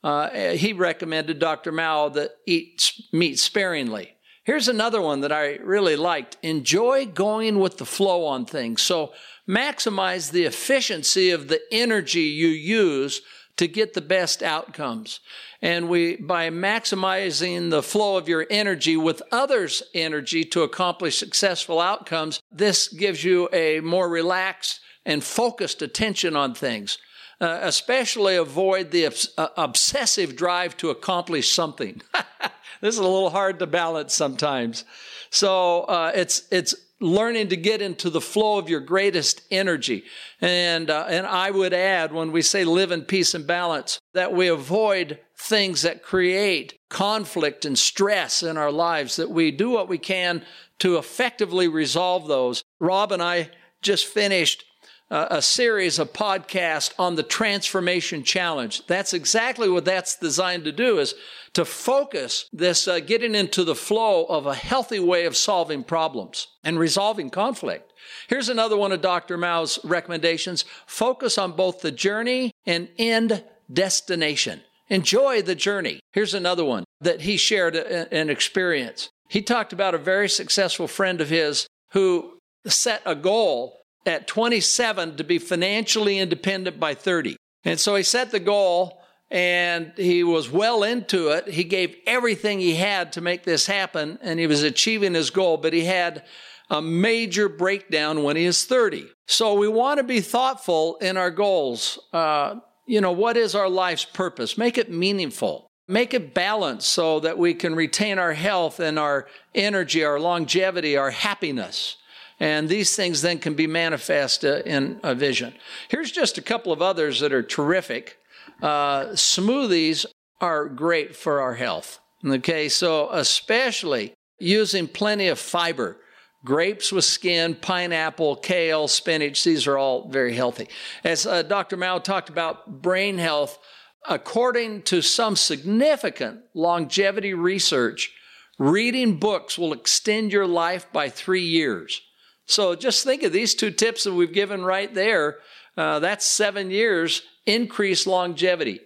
uh, 0.03 0.29
he 0.29 0.73
recommended 0.73 1.39
Dr. 1.39 1.71
Mao 1.71 2.09
that 2.09 2.31
eat 2.45 2.93
meat 3.11 3.39
sparingly. 3.39 4.15
Here's 4.43 4.67
another 4.67 5.01
one 5.01 5.21
that 5.21 5.31
I 5.31 5.55
really 5.57 5.95
liked. 5.95 6.37
Enjoy 6.41 7.05
going 7.05 7.59
with 7.59 7.77
the 7.77 7.85
flow 7.85 8.25
on 8.25 8.45
things. 8.45 8.81
So 8.81 9.13
maximize 9.47 10.31
the 10.31 10.45
efficiency 10.45 11.31
of 11.31 11.49
the 11.49 11.61
energy 11.71 12.21
you 12.21 12.47
use 12.47 13.21
to 13.57 13.67
get 13.67 13.93
the 13.93 14.01
best 14.01 14.41
outcomes. 14.41 15.19
And 15.61 15.89
we, 15.89 16.15
by 16.15 16.49
maximizing 16.49 17.69
the 17.69 17.83
flow 17.83 18.15
of 18.15 18.29
your 18.29 18.47
energy 18.49 18.95
with 18.95 19.21
others' 19.33 19.83
energy 19.93 20.45
to 20.45 20.63
accomplish 20.63 21.17
successful 21.17 21.81
outcomes, 21.81 22.41
this 22.49 22.87
gives 22.87 23.23
you 23.23 23.49
a 23.51 23.81
more 23.81 24.07
relaxed 24.07 24.79
and 25.05 25.21
focused 25.21 25.81
attention 25.81 26.37
on 26.37 26.55
things 26.55 26.97
uh, 27.41 27.59
especially 27.61 28.35
avoid 28.35 28.91
the 28.91 29.05
obs- 29.05 29.29
uh, 29.37 29.47
obsessive 29.57 30.35
drive 30.35 30.75
to 30.77 30.89
accomplish 30.89 31.51
something. 31.51 32.01
this 32.81 32.95
is 32.95 32.99
a 32.99 33.03
little 33.03 33.29
hard 33.29 33.59
to 33.59 33.67
balance 33.67 34.13
sometimes. 34.13 34.85
So 35.29 35.81
uh, 35.81 36.11
it's 36.13 36.43
it's 36.51 36.75
learning 37.01 37.47
to 37.47 37.55
get 37.55 37.81
into 37.81 38.09
the 38.09 38.19
flow 38.19 38.57
of 38.57 38.67
your 38.67 38.81
greatest 38.81 39.41
energy. 39.51 40.03
And 40.41 40.89
uh, 40.89 41.05
and 41.07 41.25
I 41.25 41.51
would 41.51 41.73
add 41.73 42.11
when 42.11 42.31
we 42.31 42.41
say 42.41 42.65
live 42.65 42.91
in 42.91 43.03
peace 43.03 43.33
and 43.33 43.47
balance 43.47 43.99
that 44.13 44.33
we 44.33 44.47
avoid 44.47 45.19
things 45.37 45.83
that 45.83 46.03
create 46.03 46.77
conflict 46.89 47.63
and 47.63 47.77
stress 47.77 48.43
in 48.43 48.57
our 48.57 48.71
lives 48.71 49.15
that 49.15 49.29
we 49.29 49.51
do 49.51 49.69
what 49.69 49.87
we 49.87 49.97
can 49.97 50.43
to 50.79 50.97
effectively 50.97 51.67
resolve 51.67 52.27
those. 52.27 52.63
Rob 52.79 53.11
and 53.11 53.21
I 53.21 53.49
just 53.81 54.05
finished 54.05 54.65
a 55.11 55.41
series 55.41 55.97
of 55.97 56.13
podcasts 56.13 56.93
on 56.99 57.15
the 57.15 57.23
transformation 57.23 58.23
challenge. 58.23 58.85
That's 58.87 59.13
exactly 59.13 59.69
what 59.69 59.85
that's 59.85 60.15
designed 60.15 60.65
to 60.65 60.71
do 60.71 60.99
is 60.99 61.15
to 61.53 61.65
focus 61.65 62.47
this 62.53 62.87
uh, 62.87 62.99
getting 62.99 63.33
into 63.33 63.63
the 63.63 63.75
flow 63.75 64.25
of 64.25 64.45
a 64.45 64.53
healthy 64.53 64.99
way 64.99 65.25
of 65.25 65.35
solving 65.35 65.83
problems 65.83 66.47
and 66.63 66.77
resolving 66.77 67.29
conflict. 67.31 67.91
Here's 68.27 68.49
another 68.49 68.77
one 68.77 68.91
of 68.91 69.01
Dr. 69.01 69.37
Mao's 69.37 69.79
recommendations. 69.83 70.63
Focus 70.85 71.37
on 71.37 71.53
both 71.53 71.81
the 71.81 71.91
journey 71.91 72.51
and 72.65 72.89
end 72.97 73.43
destination. 73.71 74.61
Enjoy 74.89 75.41
the 75.41 75.55
journey. 75.55 75.99
Here's 76.13 76.33
another 76.33 76.65
one 76.65 76.83
that 77.01 77.21
he 77.21 77.37
shared 77.37 77.75
an 77.75 78.29
experience. 78.29 79.09
He 79.27 79.41
talked 79.41 79.73
about 79.73 79.93
a 79.93 79.99
very 79.99 80.29
successful 80.29 80.87
friend 80.87 81.21
of 81.21 81.29
his 81.29 81.67
who 81.91 82.39
set 82.65 83.01
a 83.05 83.15
goal 83.15 83.78
at 84.05 84.27
27 84.27 85.17
to 85.17 85.23
be 85.23 85.39
financially 85.39 86.19
independent 86.19 86.79
by 86.79 86.93
30. 86.93 87.35
And 87.65 87.79
so 87.79 87.95
he 87.95 88.03
set 88.03 88.31
the 88.31 88.39
goal 88.39 89.01
and 89.31 89.93
he 89.95 90.23
was 90.23 90.49
well 90.49 90.83
into 90.83 91.29
it. 91.29 91.47
He 91.49 91.63
gave 91.63 91.95
everything 92.07 92.59
he 92.59 92.75
had 92.75 93.13
to 93.13 93.21
make 93.21 93.43
this 93.43 93.67
happen 93.67 94.17
and 94.21 94.39
he 94.39 94.47
was 94.47 94.63
achieving 94.63 95.13
his 95.13 95.29
goal, 95.29 95.57
but 95.57 95.73
he 95.73 95.85
had 95.85 96.23
a 96.69 96.81
major 96.81 97.49
breakdown 97.49 98.23
when 98.23 98.35
he 98.35 98.45
is 98.45 98.65
30. 98.65 99.07
So 99.27 99.55
we 99.55 99.67
want 99.67 99.97
to 99.97 100.03
be 100.03 100.21
thoughtful 100.21 100.97
in 100.97 101.17
our 101.17 101.31
goals. 101.31 101.99
Uh, 102.13 102.55
you 102.85 103.01
know, 103.01 103.11
what 103.11 103.37
is 103.37 103.55
our 103.55 103.69
life's 103.69 104.05
purpose? 104.05 104.57
Make 104.57 104.77
it 104.77 104.91
meaningful. 104.91 105.67
Make 105.87 106.13
it 106.13 106.33
balanced 106.33 106.89
so 106.89 107.19
that 107.21 107.37
we 107.37 107.55
can 107.55 107.75
retain 107.75 108.19
our 108.19 108.33
health 108.33 108.79
and 108.79 108.99
our 108.99 109.27
energy, 109.55 110.03
our 110.03 110.19
longevity, 110.19 110.95
our 110.95 111.11
happiness. 111.11 111.97
And 112.39 112.69
these 112.69 112.95
things 112.95 113.21
then 113.21 113.39
can 113.39 113.53
be 113.53 113.67
manifest 113.67 114.45
uh, 114.45 114.61
in 114.65 114.99
a 115.03 115.13
vision. 115.13 115.53
Here's 115.89 116.11
just 116.11 116.37
a 116.37 116.41
couple 116.41 116.71
of 116.71 116.81
others 116.81 117.19
that 117.19 117.33
are 117.33 117.43
terrific. 117.43 118.17
Uh, 118.61 119.07
smoothies 119.07 120.05
are 120.39 120.67
great 120.67 121.15
for 121.15 121.41
our 121.41 121.55
health. 121.55 121.99
Okay, 122.25 122.69
so 122.69 123.09
especially 123.11 124.13
using 124.39 124.87
plenty 124.87 125.27
of 125.27 125.39
fiber. 125.39 125.97
Grapes 126.45 126.91
with 126.93 127.03
skin, 127.03 127.53
pineapple, 127.55 128.37
kale, 128.37 128.87
spinach, 128.87 129.43
these 129.43 129.67
are 129.67 129.77
all 129.77 130.07
very 130.07 130.33
healthy. 130.33 130.69
As 131.03 131.25
uh, 131.25 131.41
Dr. 131.41 131.75
Mao 131.75 131.99
talked 131.99 132.29
about 132.29 132.81
brain 132.81 133.17
health, 133.17 133.59
according 134.07 134.83
to 134.83 135.01
some 135.01 135.35
significant 135.35 136.39
longevity 136.53 137.33
research, 137.33 138.13
reading 138.57 139.17
books 139.17 139.57
will 139.57 139.73
extend 139.73 140.31
your 140.31 140.47
life 140.47 140.87
by 140.93 141.09
three 141.09 141.43
years. 141.43 142.01
So 142.49 142.73
just 142.73 143.03
think 143.03 143.21
of 143.21 143.31
these 143.31 143.53
two 143.53 143.69
tips 143.69 144.05
that 144.05 144.13
we've 144.13 144.33
given 144.33 144.65
right 144.65 144.91
there. 144.91 145.37
Uh, 145.77 145.99
that's 145.99 146.25
seven 146.25 146.71
years 146.71 147.21
increased 147.45 148.07
longevity. 148.07 148.79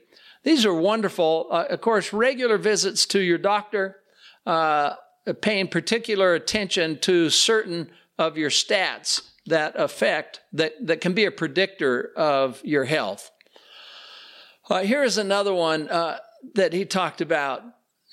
These 0.44 0.66
are 0.66 0.74
wonderful. 0.74 1.48
Uh, 1.50 1.66
of 1.70 1.80
course, 1.80 2.12
regular 2.12 2.58
visits 2.58 3.06
to 3.08 3.22
your 3.22 3.38
doctor, 3.38 4.02
uh, 4.46 4.96
paying 5.40 5.70
particular 5.70 6.34
attention 6.34 7.00
to 7.00 7.30
certain 7.30 7.90
of 8.20 8.38
your 8.38 8.50
stats 8.50 9.22
that 9.46 9.80
affect, 9.80 10.42
that, 10.52 10.74
that 10.86 11.00
can 11.00 11.14
be 11.14 11.24
a 11.24 11.32
predictor 11.32 12.12
of 12.18 12.60
your 12.66 12.84
health. 12.84 13.32
Uh, 14.70 14.82
here 14.82 15.04
is 15.04 15.18
another 15.18 15.54
one 15.54 15.88
uh, 15.88 16.18
that 16.56 16.74
he 16.74 16.84
talked 16.84 17.22
about 17.22 17.64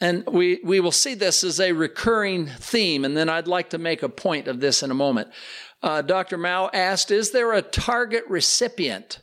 and 0.00 0.24
we, 0.26 0.60
we 0.64 0.80
will 0.80 0.92
see 0.92 1.14
this 1.14 1.44
as 1.44 1.60
a 1.60 1.72
recurring 1.72 2.46
theme, 2.46 3.04
and 3.04 3.16
then 3.16 3.28
I'd 3.28 3.46
like 3.46 3.70
to 3.70 3.78
make 3.78 4.02
a 4.02 4.08
point 4.08 4.48
of 4.48 4.60
this 4.60 4.82
in 4.82 4.90
a 4.90 4.94
moment. 4.94 5.28
Uh, 5.82 6.02
Dr. 6.02 6.38
Mao 6.38 6.70
asked 6.72 7.10
Is 7.10 7.32
there 7.32 7.52
a 7.52 7.62
target 7.62 8.24
recipient 8.28 9.20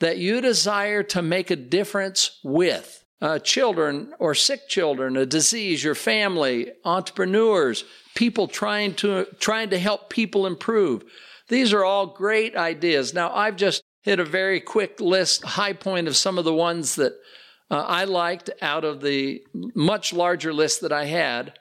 that 0.00 0.18
you 0.18 0.40
desire 0.40 1.02
to 1.04 1.22
make 1.22 1.50
a 1.50 1.56
difference 1.56 2.38
with? 2.42 3.02
Uh, 3.22 3.38
children 3.38 4.12
or 4.18 4.34
sick 4.34 4.68
children, 4.68 5.16
a 5.16 5.24
disease, 5.24 5.82
your 5.82 5.94
family, 5.94 6.70
entrepreneurs, 6.84 7.82
people 8.14 8.46
trying 8.46 8.92
to, 8.94 9.26
trying 9.38 9.70
to 9.70 9.78
help 9.78 10.10
people 10.10 10.46
improve. 10.46 11.02
These 11.48 11.72
are 11.72 11.82
all 11.82 12.08
great 12.08 12.54
ideas. 12.56 13.14
Now, 13.14 13.34
I've 13.34 13.56
just 13.56 13.82
hit 14.02 14.20
a 14.20 14.24
very 14.24 14.60
quick 14.60 15.00
list, 15.00 15.44
high 15.44 15.72
point 15.72 16.08
of 16.08 16.16
some 16.16 16.36
of 16.36 16.44
the 16.44 16.52
ones 16.52 16.96
that 16.96 17.14
uh, 17.70 17.84
I 17.86 18.04
liked 18.04 18.50
out 18.62 18.84
of 18.84 19.00
the 19.00 19.44
much 19.52 20.12
larger 20.12 20.52
list 20.52 20.80
that 20.82 20.92
I 20.92 21.06
had. 21.06 21.58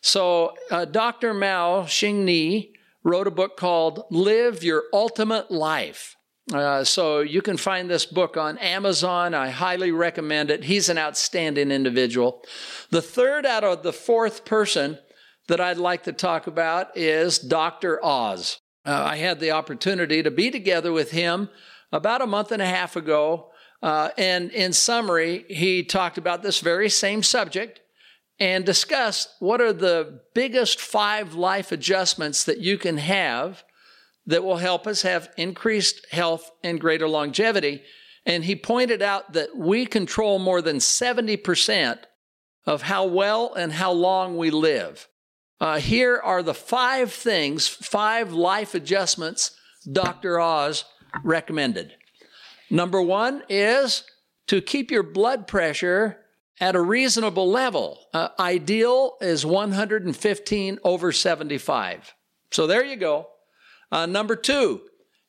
So, 0.00 0.54
uh, 0.70 0.84
Dr. 0.84 1.34
Mao 1.34 1.86
Shing 1.86 2.24
Ni 2.24 2.72
wrote 3.02 3.26
a 3.26 3.32
book 3.32 3.56
called 3.56 4.04
Live 4.10 4.62
Your 4.62 4.84
Ultimate 4.92 5.50
Life. 5.50 6.14
Uh, 6.52 6.84
so, 6.84 7.20
you 7.20 7.42
can 7.42 7.56
find 7.56 7.90
this 7.90 8.06
book 8.06 8.36
on 8.36 8.56
Amazon. 8.58 9.34
I 9.34 9.50
highly 9.50 9.90
recommend 9.90 10.50
it. 10.50 10.64
He's 10.64 10.88
an 10.88 10.98
outstanding 10.98 11.72
individual. 11.72 12.42
The 12.90 13.02
third 13.02 13.44
out 13.44 13.64
of 13.64 13.82
the 13.82 13.92
fourth 13.92 14.44
person 14.44 14.98
that 15.48 15.60
I'd 15.60 15.78
like 15.78 16.04
to 16.04 16.12
talk 16.12 16.46
about 16.46 16.96
is 16.96 17.38
Dr. 17.38 18.02
Oz. 18.04 18.60
Uh, 18.86 19.02
I 19.10 19.16
had 19.16 19.40
the 19.40 19.50
opportunity 19.50 20.22
to 20.22 20.30
be 20.30 20.50
together 20.50 20.92
with 20.92 21.10
him 21.10 21.48
about 21.90 22.22
a 22.22 22.26
month 22.26 22.52
and 22.52 22.62
a 22.62 22.66
half 22.66 22.96
ago 22.96 23.50
Uh, 23.82 24.10
and 24.18 24.50
in 24.50 24.72
summary, 24.72 25.44
he 25.48 25.84
talked 25.84 26.18
about 26.18 26.42
this 26.42 26.60
very 26.60 26.88
same 26.88 27.22
subject 27.22 27.80
and 28.40 28.64
discussed 28.64 29.30
what 29.38 29.60
are 29.60 29.72
the 29.72 30.20
biggest 30.34 30.80
five 30.80 31.34
life 31.34 31.72
adjustments 31.72 32.44
that 32.44 32.58
you 32.58 32.78
can 32.78 32.98
have 32.98 33.64
that 34.26 34.44
will 34.44 34.58
help 34.58 34.86
us 34.86 35.02
have 35.02 35.30
increased 35.36 36.06
health 36.10 36.50
and 36.62 36.80
greater 36.80 37.08
longevity. 37.08 37.82
And 38.26 38.44
he 38.44 38.54
pointed 38.56 39.00
out 39.00 39.32
that 39.32 39.56
we 39.56 39.86
control 39.86 40.38
more 40.38 40.60
than 40.60 40.76
70% 40.76 41.98
of 42.66 42.82
how 42.82 43.06
well 43.06 43.54
and 43.54 43.72
how 43.72 43.92
long 43.92 44.36
we 44.36 44.50
live. 44.50 45.08
Uh, 45.60 45.78
here 45.78 46.20
are 46.22 46.42
the 46.42 46.54
five 46.54 47.12
things, 47.12 47.66
five 47.66 48.32
life 48.32 48.74
adjustments 48.74 49.52
Dr. 49.90 50.38
Oz 50.38 50.84
recommended. 51.24 51.94
Number 52.70 53.00
one 53.00 53.42
is 53.48 54.04
to 54.48 54.60
keep 54.60 54.90
your 54.90 55.02
blood 55.02 55.46
pressure 55.46 56.18
at 56.60 56.74
a 56.74 56.80
reasonable 56.80 57.50
level. 57.50 58.06
Uh, 58.12 58.28
ideal 58.38 59.16
is 59.20 59.46
115 59.46 60.78
over 60.84 61.12
75. 61.12 62.14
So 62.50 62.66
there 62.66 62.84
you 62.84 62.96
go. 62.96 63.28
Uh, 63.90 64.06
number 64.06 64.36
two 64.36 64.82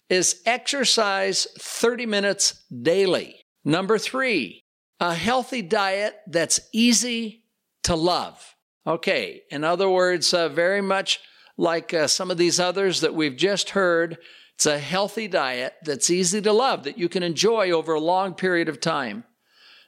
is 0.10 0.42
exercise 0.46 1.48
30 1.60 2.06
minutes 2.06 2.64
daily. 2.82 3.46
Number 3.64 3.98
three, 3.98 4.64
a 5.00 5.14
healthy 5.14 5.62
diet 5.62 6.16
that's 6.28 6.60
easy 6.74 7.44
to 7.84 7.96
love. 7.96 8.56
Okay, 8.88 9.44
in 9.52 9.64
other 9.64 9.90
words, 9.90 10.34
uh, 10.34 10.50
very 10.50 10.82
much 10.82 11.20
like 11.58 11.94
uh, 11.94 12.08
some 12.08 12.32
of 12.32 12.38
these 12.38 12.60
others 12.60 13.02
that 13.02 13.14
we've 13.14 13.36
just 13.36 13.72
heard, 13.72 14.18
it's 14.60 14.66
a 14.66 14.78
healthy 14.78 15.30
diet 15.30 15.76
that's 15.84 16.10
easy 16.10 16.42
to 16.42 16.52
love, 16.52 16.84
that 16.84 16.98
you 16.98 17.08
can 17.08 17.24
enjoy 17.24 17.72
over 17.72 17.94
a 17.94 18.00
long 18.02 18.34
period 18.34 18.68
of 18.68 18.82
time. 18.82 19.24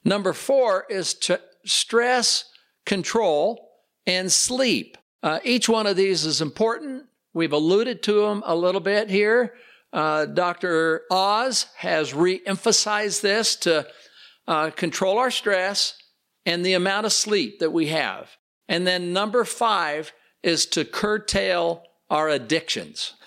Number 0.06 0.32
four 0.32 0.86
is 0.90 1.14
to 1.26 1.42
stress 1.66 2.46
control 2.86 3.70
and 4.08 4.32
sleep. 4.32 4.98
Uh, 5.22 5.40
each 5.44 5.68
one 5.68 5.88
of 5.88 5.98
these 5.98 6.24
is 6.24 6.40
important. 6.40 7.04
We've 7.34 7.52
alluded 7.52 8.02
to 8.04 8.22
them 8.22 8.44
a 8.46 8.56
little 8.56 8.80
bit 8.80 9.10
here. 9.10 9.56
Uh, 9.92 10.24
Dr. 10.24 11.02
Oz 11.12 11.66
has 11.76 12.14
re 12.14 12.42
emphasized 12.46 13.22
this 13.22 13.58
to 13.58 13.86
uh, 14.48 14.70
control 14.70 15.18
our 15.18 15.32
stress 15.32 15.96
and 16.46 16.66
the 16.66 16.76
amount 16.76 17.06
of 17.06 17.12
sleep 17.12 17.60
that 17.60 17.74
we 17.74 17.88
have. 17.88 18.38
And 18.70 18.88
then 18.88 19.12
number 19.12 19.44
five 19.44 20.14
is 20.44 20.66
to 20.68 20.86
curtail 20.86 21.84
our 22.10 22.30
addictions. 22.30 23.16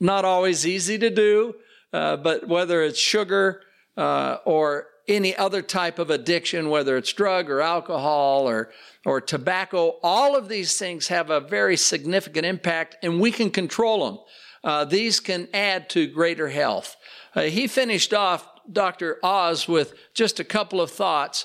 Not 0.00 0.24
always 0.24 0.66
easy 0.66 0.98
to 0.98 1.10
do, 1.10 1.54
uh, 1.92 2.16
but 2.16 2.48
whether 2.48 2.82
it's 2.82 2.98
sugar 2.98 3.62
uh, 3.96 4.38
or 4.44 4.88
any 5.06 5.36
other 5.36 5.62
type 5.62 5.98
of 5.98 6.10
addiction, 6.10 6.70
whether 6.70 6.96
it's 6.96 7.12
drug 7.12 7.50
or 7.50 7.60
alcohol 7.60 8.48
or, 8.48 8.70
or 9.04 9.20
tobacco, 9.20 9.98
all 10.02 10.36
of 10.36 10.48
these 10.48 10.78
things 10.78 11.08
have 11.08 11.30
a 11.30 11.40
very 11.40 11.76
significant 11.76 12.46
impact 12.46 12.96
and 13.02 13.20
we 13.20 13.30
can 13.30 13.50
control 13.50 14.06
them. 14.06 14.18
Uh, 14.62 14.84
these 14.84 15.20
can 15.20 15.46
add 15.52 15.90
to 15.90 16.06
greater 16.06 16.48
health. 16.48 16.96
Uh, 17.34 17.42
he 17.42 17.66
finished 17.66 18.14
off 18.14 18.48
Dr. 18.70 19.18
Oz 19.22 19.68
with 19.68 19.94
just 20.14 20.40
a 20.40 20.44
couple 20.44 20.80
of 20.80 20.90
thoughts. 20.90 21.44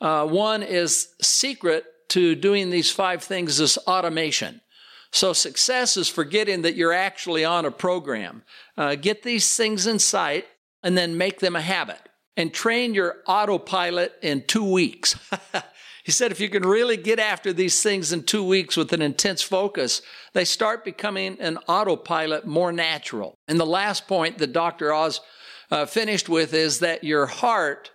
Uh, 0.00 0.26
one 0.26 0.62
is 0.62 1.08
secret 1.22 1.84
to 2.08 2.34
doing 2.34 2.70
these 2.70 2.90
five 2.90 3.22
things 3.22 3.58
is 3.58 3.78
automation. 3.78 4.60
So 5.12 5.32
success 5.32 5.96
is 5.96 6.08
forgetting 6.08 6.62
that 6.62 6.76
you're 6.76 6.92
actually 6.92 7.44
on 7.44 7.64
a 7.64 7.70
program. 7.70 8.42
Uh, 8.76 8.94
get 8.94 9.22
these 9.22 9.56
things 9.56 9.86
in 9.86 9.98
sight 9.98 10.46
and 10.82 10.96
then 10.96 11.16
make 11.16 11.40
them 11.40 11.56
a 11.56 11.60
habit 11.60 12.00
and 12.36 12.52
train 12.52 12.94
your 12.94 13.16
autopilot 13.26 14.12
in 14.22 14.44
two 14.46 14.64
weeks. 14.64 15.18
he 16.04 16.12
said 16.12 16.30
if 16.30 16.40
you 16.40 16.48
can 16.48 16.62
really 16.62 16.96
get 16.96 17.18
after 17.18 17.52
these 17.52 17.82
things 17.82 18.12
in 18.12 18.22
two 18.22 18.44
weeks 18.44 18.76
with 18.76 18.92
an 18.92 19.02
intense 19.02 19.42
focus, 19.42 20.02
they 20.34 20.44
start 20.44 20.84
becoming 20.84 21.36
an 21.40 21.58
autopilot 21.68 22.46
more 22.46 22.70
natural. 22.70 23.34
And 23.48 23.58
the 23.58 23.66
last 23.66 24.06
point 24.06 24.38
that 24.38 24.52
Dr. 24.52 24.92
Oz 24.92 25.20
uh, 25.70 25.86
finished 25.86 26.28
with 26.28 26.54
is 26.54 26.78
that 26.78 27.02
your 27.02 27.26
heart 27.26 27.90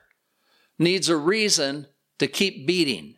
needs 0.77 1.09
a 1.09 1.17
reason 1.17 1.88
to 2.19 2.27
keep 2.27 2.67
beating. 2.67 3.15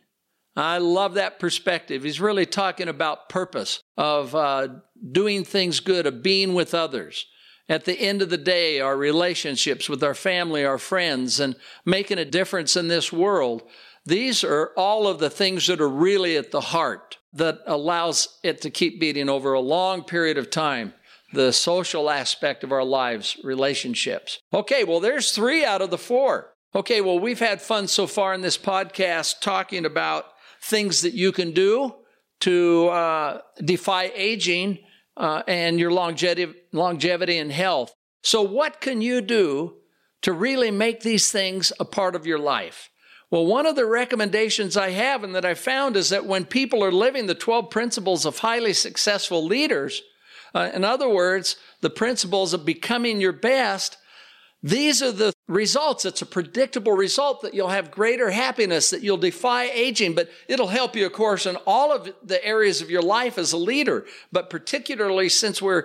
I 0.56 0.78
love 0.78 1.14
that 1.14 1.38
perspective. 1.38 2.02
He's 2.02 2.20
really 2.20 2.46
talking 2.46 2.88
about 2.88 3.28
purpose 3.28 3.82
of 3.96 4.34
uh, 4.34 4.68
doing 5.12 5.44
things 5.44 5.80
good, 5.80 6.06
of 6.06 6.22
being 6.22 6.54
with 6.54 6.74
others. 6.74 7.26
At 7.68 7.84
the 7.84 8.00
end 8.00 8.22
of 8.22 8.30
the 8.30 8.38
day, 8.38 8.80
our 8.80 8.96
relationships 8.96 9.88
with 9.88 10.02
our 10.02 10.14
family, 10.14 10.64
our 10.64 10.78
friends, 10.78 11.40
and 11.40 11.56
making 11.84 12.18
a 12.18 12.24
difference 12.24 12.76
in 12.76 12.88
this 12.88 13.12
world. 13.12 13.62
These 14.04 14.44
are 14.44 14.70
all 14.76 15.08
of 15.08 15.18
the 15.18 15.30
things 15.30 15.66
that 15.66 15.80
are 15.80 15.88
really 15.88 16.36
at 16.36 16.52
the 16.52 16.60
heart 16.60 17.18
that 17.32 17.58
allows 17.66 18.38
it 18.42 18.62
to 18.62 18.70
keep 18.70 19.00
beating 19.00 19.28
over 19.28 19.52
a 19.52 19.60
long 19.60 20.04
period 20.04 20.38
of 20.38 20.48
time. 20.48 20.94
The 21.32 21.52
social 21.52 22.08
aspect 22.08 22.62
of 22.62 22.70
our 22.70 22.84
lives, 22.84 23.36
relationships. 23.42 24.38
Okay, 24.54 24.84
well, 24.84 25.00
there's 25.00 25.32
three 25.32 25.64
out 25.64 25.82
of 25.82 25.90
the 25.90 25.98
four. 25.98 26.54
Okay, 26.74 27.00
well, 27.00 27.18
we've 27.18 27.40
had 27.40 27.60
fun 27.60 27.88
so 27.88 28.06
far 28.06 28.32
in 28.32 28.42
this 28.42 28.56
podcast 28.56 29.40
talking 29.40 29.84
about 29.84 30.26
things 30.66 31.02
that 31.02 31.14
you 31.14 31.32
can 31.32 31.52
do 31.52 31.94
to 32.40 32.88
uh, 32.88 33.40
defy 33.64 34.10
aging 34.14 34.78
uh, 35.16 35.42
and 35.46 35.80
your 35.80 35.90
longevity, 35.90 36.52
longevity 36.72 37.38
and 37.38 37.50
health. 37.50 37.94
So, 38.22 38.42
what 38.42 38.80
can 38.80 39.00
you 39.00 39.20
do 39.20 39.76
to 40.22 40.32
really 40.32 40.70
make 40.70 41.00
these 41.00 41.30
things 41.30 41.72
a 41.80 41.84
part 41.84 42.14
of 42.14 42.26
your 42.26 42.38
life? 42.38 42.90
Well, 43.30 43.46
one 43.46 43.66
of 43.66 43.74
the 43.74 43.86
recommendations 43.86 44.76
I 44.76 44.90
have 44.90 45.24
and 45.24 45.34
that 45.34 45.44
I 45.44 45.54
found 45.54 45.96
is 45.96 46.10
that 46.10 46.26
when 46.26 46.44
people 46.44 46.84
are 46.84 46.92
living 46.92 47.26
the 47.26 47.34
12 47.34 47.70
principles 47.70 48.24
of 48.24 48.38
highly 48.38 48.72
successful 48.72 49.44
leaders, 49.44 50.02
uh, 50.54 50.70
in 50.72 50.84
other 50.84 51.08
words, 51.08 51.56
the 51.80 51.90
principles 51.90 52.52
of 52.52 52.64
becoming 52.64 53.20
your 53.20 53.32
best, 53.32 53.96
these 54.66 55.00
are 55.00 55.12
the 55.12 55.32
results. 55.46 56.04
It's 56.04 56.22
a 56.22 56.26
predictable 56.26 56.94
result 56.94 57.42
that 57.42 57.54
you'll 57.54 57.68
have 57.68 57.92
greater 57.92 58.30
happiness, 58.30 58.90
that 58.90 59.00
you'll 59.00 59.16
defy 59.16 59.66
aging, 59.66 60.16
but 60.16 60.28
it'll 60.48 60.66
help 60.66 60.96
you, 60.96 61.06
of 61.06 61.12
course, 61.12 61.46
in 61.46 61.54
all 61.68 61.92
of 61.92 62.12
the 62.24 62.44
areas 62.44 62.82
of 62.82 62.90
your 62.90 63.00
life 63.00 63.38
as 63.38 63.52
a 63.52 63.56
leader. 63.56 64.04
But 64.32 64.50
particularly 64.50 65.28
since 65.28 65.62
we're 65.62 65.84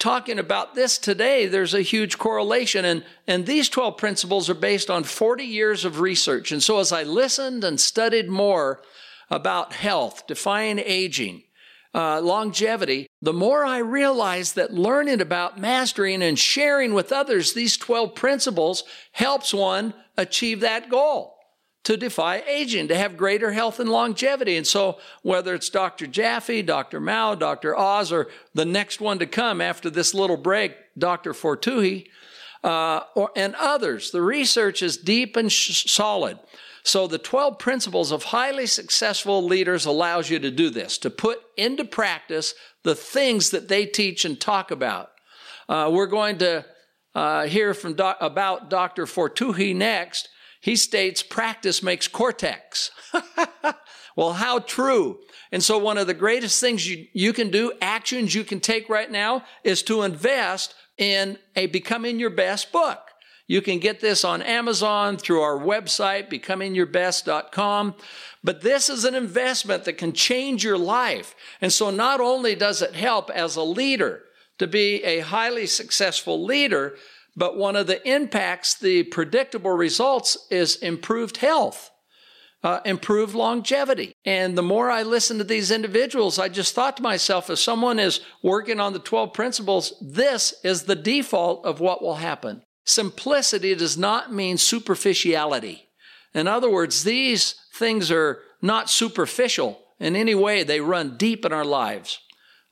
talking 0.00 0.40
about 0.40 0.74
this 0.74 0.98
today, 0.98 1.46
there's 1.46 1.74
a 1.74 1.80
huge 1.80 2.18
correlation. 2.18 2.84
And, 2.84 3.04
and 3.28 3.46
these 3.46 3.68
12 3.68 3.96
principles 3.96 4.50
are 4.50 4.54
based 4.54 4.90
on 4.90 5.04
40 5.04 5.44
years 5.44 5.84
of 5.84 6.00
research. 6.00 6.50
And 6.50 6.60
so 6.60 6.80
as 6.80 6.90
I 6.90 7.04
listened 7.04 7.62
and 7.62 7.78
studied 7.78 8.28
more 8.28 8.82
about 9.30 9.74
health, 9.74 10.26
defying 10.26 10.80
aging, 10.80 11.44
uh, 11.94 12.20
longevity, 12.20 13.06
the 13.22 13.32
more 13.32 13.64
I 13.64 13.78
realize 13.78 14.52
that 14.54 14.74
learning 14.74 15.20
about 15.20 15.58
mastering 15.58 16.22
and 16.22 16.38
sharing 16.38 16.94
with 16.94 17.12
others 17.12 17.54
these 17.54 17.76
12 17.76 18.14
principles 18.14 18.84
helps 19.12 19.54
one 19.54 19.94
achieve 20.16 20.60
that 20.60 20.90
goal 20.90 21.38
to 21.84 21.96
defy 21.96 22.42
aging, 22.46 22.88
to 22.88 22.94
have 22.94 23.16
greater 23.16 23.52
health 23.52 23.80
and 23.80 23.88
longevity. 23.88 24.56
And 24.56 24.66
so, 24.66 24.98
whether 25.22 25.54
it's 25.54 25.70
Dr. 25.70 26.06
Jaffe, 26.06 26.60
Dr. 26.60 27.00
Mao, 27.00 27.34
Dr. 27.34 27.74
Oz, 27.74 28.12
or 28.12 28.28
the 28.52 28.66
next 28.66 29.00
one 29.00 29.18
to 29.20 29.26
come 29.26 29.62
after 29.62 29.88
this 29.88 30.12
little 30.12 30.36
break, 30.36 30.74
Dr. 30.98 31.32
Fotuhi, 31.32 32.08
uh, 32.62 33.00
or, 33.14 33.30
and 33.34 33.54
others, 33.54 34.10
the 34.10 34.20
research 34.20 34.82
is 34.82 34.98
deep 34.98 35.36
and 35.36 35.50
sh- 35.50 35.90
solid. 35.90 36.38
So 36.88 37.06
the 37.06 37.18
12 37.18 37.58
principles 37.58 38.12
of 38.12 38.24
highly 38.24 38.64
successful 38.64 39.44
leaders 39.44 39.84
allows 39.84 40.30
you 40.30 40.38
to 40.38 40.50
do 40.50 40.70
this, 40.70 40.96
to 40.98 41.10
put 41.10 41.38
into 41.54 41.84
practice 41.84 42.54
the 42.82 42.94
things 42.94 43.50
that 43.50 43.68
they 43.68 43.84
teach 43.84 44.24
and 44.24 44.40
talk 44.40 44.70
about. 44.70 45.10
Uh, 45.68 45.90
we're 45.92 46.06
going 46.06 46.38
to 46.38 46.64
uh, 47.14 47.44
hear 47.44 47.74
from 47.74 47.92
doc- 47.92 48.16
about 48.22 48.70
Dr. 48.70 49.04
Fotuhi 49.04 49.76
next. 49.76 50.30
He 50.62 50.76
states 50.76 51.22
practice 51.22 51.82
makes 51.82 52.08
cortex. 52.08 52.90
well, 54.16 54.32
how 54.32 54.58
true. 54.60 55.18
And 55.52 55.62
so 55.62 55.76
one 55.76 55.98
of 55.98 56.06
the 56.06 56.14
greatest 56.14 56.58
things 56.58 56.88
you, 56.88 57.04
you 57.12 57.34
can 57.34 57.50
do, 57.50 57.70
actions 57.82 58.34
you 58.34 58.44
can 58.44 58.60
take 58.60 58.88
right 58.88 59.10
now, 59.10 59.44
is 59.62 59.82
to 59.82 60.04
invest 60.04 60.74
in 60.96 61.36
a 61.54 61.66
Becoming 61.66 62.18
Your 62.18 62.30
Best 62.30 62.72
book. 62.72 63.07
You 63.48 63.62
can 63.62 63.78
get 63.78 64.00
this 64.00 64.24
on 64.24 64.42
Amazon 64.42 65.16
through 65.16 65.40
our 65.40 65.58
website, 65.58 66.30
becomingyourbest.com. 66.30 67.94
But 68.44 68.60
this 68.60 68.90
is 68.90 69.06
an 69.06 69.14
investment 69.14 69.84
that 69.84 69.94
can 69.94 70.12
change 70.12 70.62
your 70.62 70.76
life. 70.76 71.34
And 71.62 71.72
so 71.72 71.90
not 71.90 72.20
only 72.20 72.54
does 72.54 72.82
it 72.82 72.94
help 72.94 73.30
as 73.30 73.56
a 73.56 73.62
leader 73.62 74.22
to 74.58 74.66
be 74.66 75.02
a 75.02 75.20
highly 75.20 75.66
successful 75.66 76.44
leader, 76.44 76.96
but 77.34 77.56
one 77.56 77.74
of 77.74 77.86
the 77.86 78.06
impacts, 78.06 78.74
the 78.74 79.04
predictable 79.04 79.70
results 79.70 80.46
is 80.50 80.76
improved 80.76 81.38
health. 81.38 81.90
Uh, 82.60 82.80
improved 82.84 83.36
longevity. 83.36 84.12
And 84.24 84.58
the 84.58 84.62
more 84.62 84.90
I 84.90 85.04
listen 85.04 85.38
to 85.38 85.44
these 85.44 85.70
individuals, 85.70 86.40
I 86.40 86.48
just 86.48 86.74
thought 86.74 86.96
to 86.96 87.02
myself, 87.04 87.48
if 87.50 87.60
someone 87.60 88.00
is 88.00 88.20
working 88.42 88.80
on 88.80 88.92
the 88.92 88.98
12 88.98 89.32
principles, 89.32 89.92
this 90.02 90.54
is 90.64 90.82
the 90.82 90.96
default 90.96 91.64
of 91.64 91.78
what 91.78 92.02
will 92.02 92.16
happen. 92.16 92.64
Simplicity 92.88 93.74
does 93.74 93.98
not 93.98 94.32
mean 94.32 94.56
superficiality. 94.56 95.88
In 96.32 96.48
other 96.48 96.70
words, 96.70 97.04
these 97.04 97.54
things 97.74 98.10
are 98.10 98.40
not 98.62 98.88
superficial 98.88 99.78
in 100.00 100.16
any 100.16 100.34
way, 100.34 100.62
they 100.62 100.80
run 100.80 101.18
deep 101.18 101.44
in 101.44 101.52
our 101.52 101.66
lives. 101.66 102.18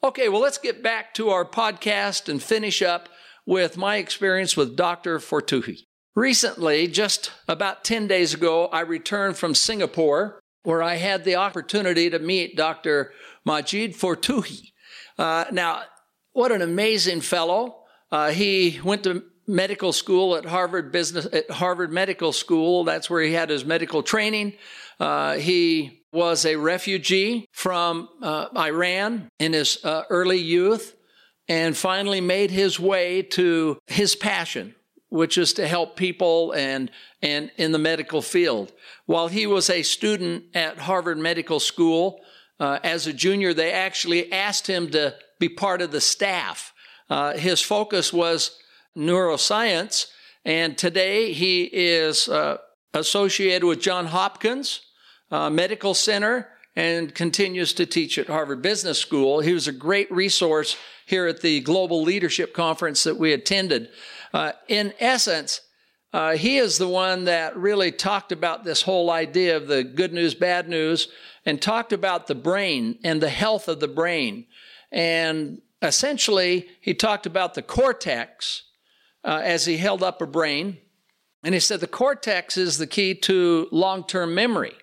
Okay, 0.02 0.30
well, 0.30 0.40
let's 0.40 0.56
get 0.56 0.82
back 0.82 1.12
to 1.14 1.28
our 1.28 1.44
podcast 1.44 2.30
and 2.30 2.42
finish 2.42 2.80
up 2.80 3.10
with 3.44 3.76
my 3.76 3.96
experience 3.96 4.56
with 4.56 4.74
Dr. 4.74 5.18
Fotuhi. 5.18 5.80
Recently, 6.14 6.86
just 6.86 7.32
about 7.46 7.84
10 7.84 8.06
days 8.06 8.32
ago, 8.32 8.68
I 8.68 8.80
returned 8.80 9.36
from 9.36 9.54
Singapore 9.54 10.40
where 10.62 10.82
I 10.82 10.94
had 10.94 11.24
the 11.24 11.36
opportunity 11.36 12.08
to 12.08 12.18
meet 12.18 12.56
Dr. 12.56 13.12
Majid 13.44 13.92
Fotuhi. 13.92 14.72
Uh, 15.18 15.44
now, 15.52 15.82
what 16.32 16.52
an 16.52 16.62
amazing 16.62 17.20
fellow. 17.20 17.82
Uh, 18.10 18.30
he 18.30 18.80
went 18.82 19.04
to 19.04 19.24
medical 19.46 19.92
school 19.92 20.36
at 20.36 20.44
Harvard 20.44 20.92
Business 20.92 21.26
at 21.32 21.50
Harvard 21.50 21.92
Medical 21.92 22.32
School. 22.32 22.84
That's 22.84 23.08
where 23.08 23.22
he 23.22 23.32
had 23.32 23.50
his 23.50 23.64
medical 23.64 24.02
training. 24.02 24.54
Uh, 24.98 25.34
he 25.34 26.02
was 26.12 26.46
a 26.46 26.56
refugee 26.56 27.46
from 27.52 28.08
uh, 28.22 28.46
Iran 28.56 29.28
in 29.38 29.52
his 29.52 29.84
uh, 29.84 30.02
early 30.08 30.38
youth 30.38 30.96
and 31.48 31.76
finally 31.76 32.20
made 32.20 32.50
his 32.50 32.80
way 32.80 33.22
to 33.22 33.78
his 33.86 34.16
passion, 34.16 34.74
which 35.10 35.38
is 35.38 35.52
to 35.54 35.68
help 35.68 35.96
people 35.96 36.52
and, 36.52 36.90
and 37.22 37.50
in 37.56 37.72
the 37.72 37.78
medical 37.78 38.22
field. 38.22 38.72
While 39.04 39.28
he 39.28 39.46
was 39.46 39.70
a 39.70 39.82
student 39.82 40.44
at 40.54 40.78
Harvard 40.78 41.18
Medical 41.18 41.60
School, 41.60 42.20
uh, 42.58 42.78
as 42.82 43.06
a 43.06 43.12
junior, 43.12 43.52
they 43.52 43.72
actually 43.72 44.32
asked 44.32 44.66
him 44.66 44.90
to 44.90 45.14
be 45.38 45.48
part 45.48 45.82
of 45.82 45.90
the 45.90 46.00
staff. 46.00 46.72
Uh, 47.08 47.34
his 47.34 47.60
focus 47.60 48.12
was 48.12 48.58
neuroscience, 48.96 50.06
and 50.44 50.78
today 50.78 51.32
he 51.32 51.64
is 51.64 52.28
uh, 52.28 52.58
associated 52.94 53.64
with 53.66 53.80
John 53.80 54.06
Hopkins 54.06 54.80
uh, 55.30 55.50
Medical 55.50 55.94
Center 55.94 56.48
and 56.74 57.14
continues 57.14 57.72
to 57.74 57.86
teach 57.86 58.18
at 58.18 58.28
Harvard 58.28 58.62
Business 58.62 58.98
School. 58.98 59.40
He 59.40 59.52
was 59.52 59.66
a 59.66 59.72
great 59.72 60.10
resource 60.12 60.76
here 61.06 61.26
at 61.26 61.40
the 61.40 61.60
Global 61.60 62.02
Leadership 62.02 62.52
Conference 62.52 63.04
that 63.04 63.16
we 63.16 63.32
attended. 63.32 63.88
Uh, 64.32 64.52
in 64.68 64.92
essence, 65.00 65.62
uh, 66.12 66.36
he 66.36 66.58
is 66.58 66.78
the 66.78 66.88
one 66.88 67.24
that 67.24 67.56
really 67.56 67.92
talked 67.92 68.32
about 68.32 68.64
this 68.64 68.82
whole 68.82 69.10
idea 69.10 69.56
of 69.56 69.66
the 69.68 69.84
good 69.84 70.12
news, 70.12 70.34
bad 70.34 70.68
news, 70.68 71.08
and 71.44 71.60
talked 71.60 71.92
about 71.92 72.26
the 72.26 72.34
brain 72.34 72.98
and 73.04 73.20
the 73.20 73.30
health 73.30 73.68
of 73.68 73.80
the 73.80 73.88
brain. 73.88 74.46
And 74.92 75.62
essentially, 75.82 76.68
he 76.80 76.94
talked 76.94 77.26
about 77.26 77.54
the 77.54 77.62
cortex 77.62 78.62
uh, 79.24 79.40
as 79.42 79.66
he 79.66 79.76
held 79.76 80.02
up 80.02 80.22
a 80.22 80.26
brain. 80.26 80.78
And 81.42 81.54
he 81.54 81.60
said 81.60 81.80
the 81.80 81.86
cortex 81.86 82.56
is 82.56 82.78
the 82.78 82.86
key 82.86 83.14
to 83.14 83.68
long 83.70 84.04
term 84.04 84.34
memory. 84.34 84.74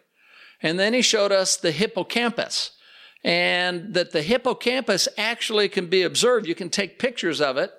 And 0.62 0.80
then 0.80 0.94
he 0.94 1.02
showed 1.02 1.32
us 1.32 1.58
the 1.58 1.72
hippocampus 1.72 2.72
and 3.24 3.94
that 3.94 4.12
the 4.12 4.22
hippocampus 4.22 5.08
actually 5.18 5.70
can 5.70 5.88
be 5.88 6.04
observed. 6.04 6.48
You 6.48 6.56
can 6.56 6.70
take 6.70 7.00
pictures 7.00 7.42
of 7.42 7.58
it 7.58 7.72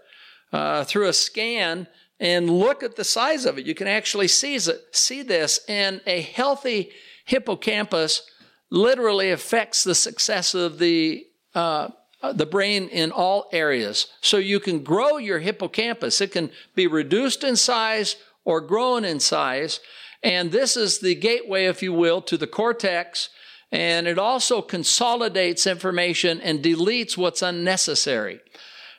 uh, 0.53 0.85
through 0.85 1.09
a 1.09 1.13
scan 1.13 1.87
and 2.21 2.49
look 2.49 2.83
at 2.83 2.97
the 2.97 3.05
size 3.05 3.45
of 3.45 3.59
it. 3.59 3.67
You 3.67 3.75
can 3.75 3.89
actually 3.89 4.29
see, 4.29 4.59
see 4.93 5.23
this, 5.23 5.61
and 5.69 6.01
a 6.07 6.23
healthy 6.23 6.93
hippocampus 7.27 8.23
literally 8.71 9.31
affects 9.31 9.85
the 9.85 9.95
success 9.95 10.55
of 10.55 10.79
the 10.79 11.27
uh, 11.55 11.89
Uh, 12.25 12.33
the 12.33 12.47
brain 12.47 12.89
in 12.89 13.13
all 13.13 13.51
areas. 13.53 14.07
So 14.23 14.39
you 14.39 14.59
can 14.59 14.83
grow 14.83 15.19
your 15.19 15.41
hippocampus. 15.41 16.23
It 16.23 16.33
can 16.33 16.51
be 16.75 16.87
reduced 16.87 17.45
in 17.45 17.55
size 17.55 18.17
or 18.47 18.63
grown 18.63 19.05
in 19.05 19.21
size. 19.21 19.79
And 20.23 20.51
this 20.51 20.75
is 20.75 21.01
the 21.01 21.15
gateway, 21.17 21.67
if 21.67 21.83
you 21.83 21.93
will, 21.93 22.23
to 22.23 22.39
the 22.39 22.47
cortex. 22.47 23.29
And 23.71 24.07
it 24.07 24.19
also 24.19 24.63
consolidates 24.63 25.67
information 25.67 26.41
and 26.41 26.65
deletes 26.65 27.15
what's 27.15 27.43
unnecessary. 27.43 28.41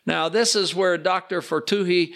Now, 0.05 0.29
this 0.29 0.55
is 0.55 0.75
where 0.75 0.95
Dr. 0.95 1.41
Fotuhi 1.41 2.13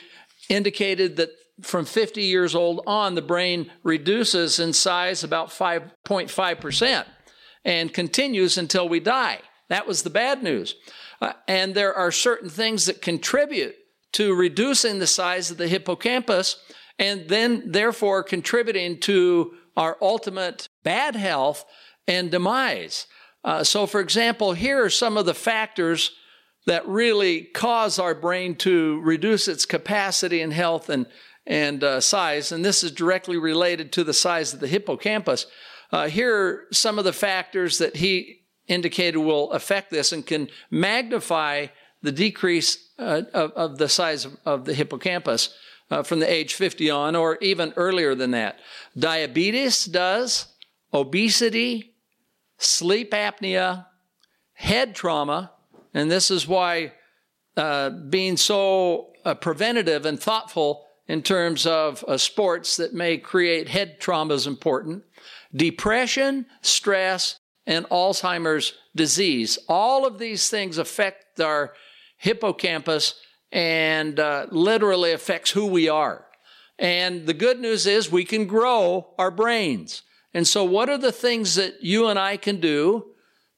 indicated 0.48 1.16
that 1.16 1.32
from 1.64 1.86
50 1.86 2.22
years 2.22 2.54
old 2.54 2.82
on, 2.86 3.16
the 3.16 3.24
brain 3.24 3.72
reduces 3.82 4.60
in 4.60 4.74
size 4.74 5.24
about 5.24 5.50
5.5% 5.50 7.06
and 7.66 7.92
continues 7.92 8.60
until 8.60 8.88
we 8.88 9.00
die. 9.00 9.40
That 9.70 9.88
was 9.88 10.04
the 10.04 10.10
bad 10.10 10.44
news. 10.44 10.76
Uh, 11.22 11.34
and 11.48 11.74
there 11.74 11.94
are 11.94 12.12
certain 12.12 12.50
things 12.50 12.86
that 12.86 13.02
contribute 13.02 13.76
to 14.14 14.36
reducing 14.36 15.00
the 15.00 15.08
size 15.08 15.52
of 15.52 15.58
the 15.58 15.68
hippocampus 15.68 16.58
and 16.98 17.30
then 17.30 17.72
therefore 17.72 18.24
contributing 18.24 19.00
to 19.00 19.54
our 19.78 19.98
ultimate 20.02 20.68
bad 20.84 21.16
health 21.16 21.64
and 22.08 22.32
demise. 22.32 23.08
Uh, 23.44 23.64
so, 23.64 23.86
for 23.86 24.02
example, 24.02 24.54
here 24.54 24.84
are 24.84 24.90
some 24.90 25.18
of 25.18 25.26
the 25.26 25.34
factors 25.34 26.12
that 26.66 26.86
really 26.88 27.44
cause 27.44 27.98
our 27.98 28.14
brain 28.14 28.56
to 28.56 29.00
reduce 29.02 29.48
its 29.48 29.66
capacity 29.66 30.42
and 30.42 30.52
health 30.52 30.90
and, 30.90 31.08
and 31.48 31.84
uh, 31.84 32.02
size. 32.02 32.52
And 32.52 32.66
this 32.66 32.84
is 32.84 32.92
directly 32.92 33.38
related 33.38 33.94
to 33.94 34.04
the 34.04 34.14
size 34.14 34.54
of 34.54 34.60
the 34.60 34.68
hippocampus. 34.68 35.46
Uh, 35.92 36.08
here 36.10 36.36
are 36.36 36.68
some 36.74 37.00
of 37.00 37.06
the 37.06 37.14
factors 37.14 37.78
that 37.78 37.96
he 37.96 38.39
indicated 38.70 39.18
will 39.18 39.52
affect 39.52 39.92
this 39.92 40.12
and 40.12 40.26
can 40.26 40.48
magnify 40.72 41.68
the 42.02 42.12
decrease 42.12 42.90
uh, 42.98 43.24
of, 43.34 43.52
of, 43.52 43.78
the 43.78 43.90
size 43.90 44.26
of, 44.26 44.38
of 44.46 44.66
the 44.66 44.74
hippocampus 44.74 45.54
uh, 45.92 46.04
from 46.04 46.20
the 46.20 46.32
age 46.32 46.54
50 46.54 46.90
on, 46.90 47.16
or 47.16 47.38
even 47.42 47.74
earlier 47.76 48.16
than 48.16 48.32
that. 48.32 48.60
Diabetes 48.98 49.86
does, 49.86 50.48
obesity, 50.94 51.96
sleep 52.58 53.12
apnea, 53.12 53.88
head 54.54 54.96
trauma, 54.96 55.52
and 55.94 56.12
this 56.12 56.30
is 56.30 56.48
why 56.48 56.94
uh, 57.58 57.90
being 57.90 58.38
so 58.38 59.12
uh, 59.26 59.34
preventative 59.34 60.06
and 60.06 60.20
thoughtful 60.20 60.86
in 61.08 61.24
terms 61.24 61.66
of 61.66 62.04
uh, 62.08 62.18
sports 62.18 62.78
that 62.78 62.94
may 62.94 63.18
create 63.18 63.68
head 63.68 64.00
trauma 64.00 64.34
is 64.34 64.46
important. 64.46 65.04
Depression, 65.56 66.46
stress, 66.62 67.39
and 67.70 67.86
Alzheimer's 67.90 68.74
disease. 68.96 69.60
All 69.70 70.06
of 70.06 70.18
these 70.18 70.50
things 70.50 70.80
affect 70.80 71.40
our 71.40 71.74
hippocampus 72.18 73.14
and 73.52 74.20
uh, 74.20 74.48
literally 74.50 75.12
affects 75.12 75.52
who 75.52 75.68
we 75.68 75.88
are. 75.88 76.26
And 76.80 77.28
the 77.28 77.34
good 77.36 77.60
news 77.60 77.86
is 77.86 78.12
we 78.12 78.26
can 78.26 78.48
grow 78.48 79.14
our 79.20 79.30
brains. 79.30 80.02
And 80.34 80.48
so, 80.48 80.64
what 80.64 80.90
are 80.90 80.98
the 80.98 81.12
things 81.12 81.56
that 81.56 81.84
you 81.84 82.08
and 82.08 82.18
I 82.18 82.38
can 82.38 82.60
do 82.60 83.12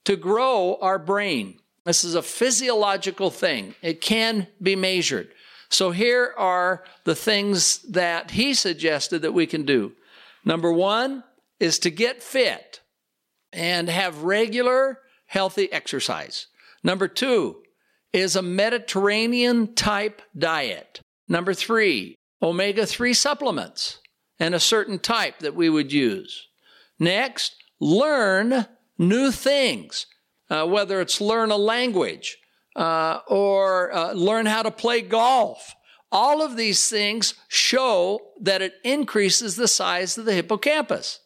to 0.04 0.18
grow 0.18 0.78
our 0.82 1.00
brain? 1.00 1.60
This 1.86 2.04
is 2.04 2.16
a 2.16 2.22
physiological 2.22 3.30
thing, 3.30 3.76
it 3.82 4.02
can 4.02 4.48
be 4.62 4.76
measured. 4.76 5.30
So, 5.70 5.92
here 5.92 6.34
are 6.38 6.84
the 7.06 7.16
things 7.16 7.80
that 7.84 8.32
he 8.32 8.54
suggested 8.54 9.22
that 9.22 9.34
we 9.34 9.48
can 9.48 9.64
do. 9.64 9.94
Number 10.44 10.72
one 10.72 11.24
is 11.62 11.80
to 11.80 11.90
get 11.90 12.22
fit 12.22 12.81
and 13.54 13.90
have 13.90 14.24
regular, 14.24 15.00
healthy 15.26 15.72
exercise. 15.72 16.48
Number 16.84 17.08
two 17.08 17.62
is 18.14 18.36
a 18.36 18.42
Mediterranean 18.42 19.74
type 19.76 20.22
diet. 20.38 21.02
Number 21.28 21.54
three, 21.54 22.16
omega 22.42 22.86
3 22.86 23.14
supplements 23.14 24.00
and 24.40 24.56
a 24.56 24.60
certain 24.60 25.00
type 25.00 25.40
that 25.40 25.56
we 25.56 25.70
would 25.70 25.94
use. 25.94 26.48
Next, 27.00 27.56
learn 27.80 28.66
new 28.98 29.32
things, 29.32 30.08
uh, 30.50 30.66
whether 30.68 31.00
it's 31.00 31.22
learn 31.22 31.52
a 31.52 31.58
language 31.58 32.38
uh, 32.76 33.20
or 33.28 33.94
uh, 33.94 34.14
learn 34.14 34.46
how 34.46 34.64
to 34.64 34.72
play 34.72 35.02
golf. 35.02 35.76
All 36.12 36.42
of 36.42 36.58
these 36.58 36.90
things 36.90 37.36
show 37.48 38.20
that 38.42 38.62
it 38.62 38.74
increases 38.84 39.56
the 39.56 39.68
size 39.68 40.18
of 40.18 40.26
the 40.26 40.34
hippocampus. 40.34 41.20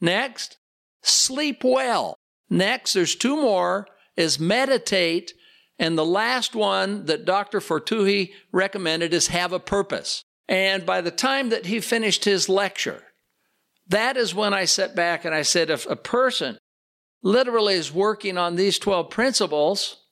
Next, 0.00 0.56
sleep 1.02 1.62
well. 1.64 2.16
Next, 2.48 2.92
there's 2.92 3.14
two 3.14 3.36
more 3.36 3.86
is 4.16 4.38
meditate 4.38 5.32
and 5.80 5.96
the 5.96 6.04
last 6.04 6.54
one 6.54 7.06
that 7.06 7.24
Dr. 7.24 7.58
Fotuhi 7.58 8.32
recommended 8.52 9.14
is 9.14 9.28
have 9.28 9.54
a 9.54 9.58
purpose. 9.58 10.22
And 10.46 10.84
by 10.84 11.00
the 11.00 11.10
time 11.10 11.48
that 11.48 11.66
he 11.66 11.80
finished 11.80 12.26
his 12.26 12.50
lecture, 12.50 13.02
that 13.88 14.18
is 14.18 14.34
when 14.34 14.52
I 14.52 14.66
sat 14.66 14.94
back 14.94 15.24
and 15.24 15.34
I 15.34 15.40
said, 15.40 15.70
if 15.70 15.88
a 15.88 15.96
person 15.96 16.58
literally 17.22 17.74
is 17.74 17.94
working 17.94 18.36
on 18.36 18.56
these 18.56 18.78
12 18.78 19.08
principles, 19.08 20.04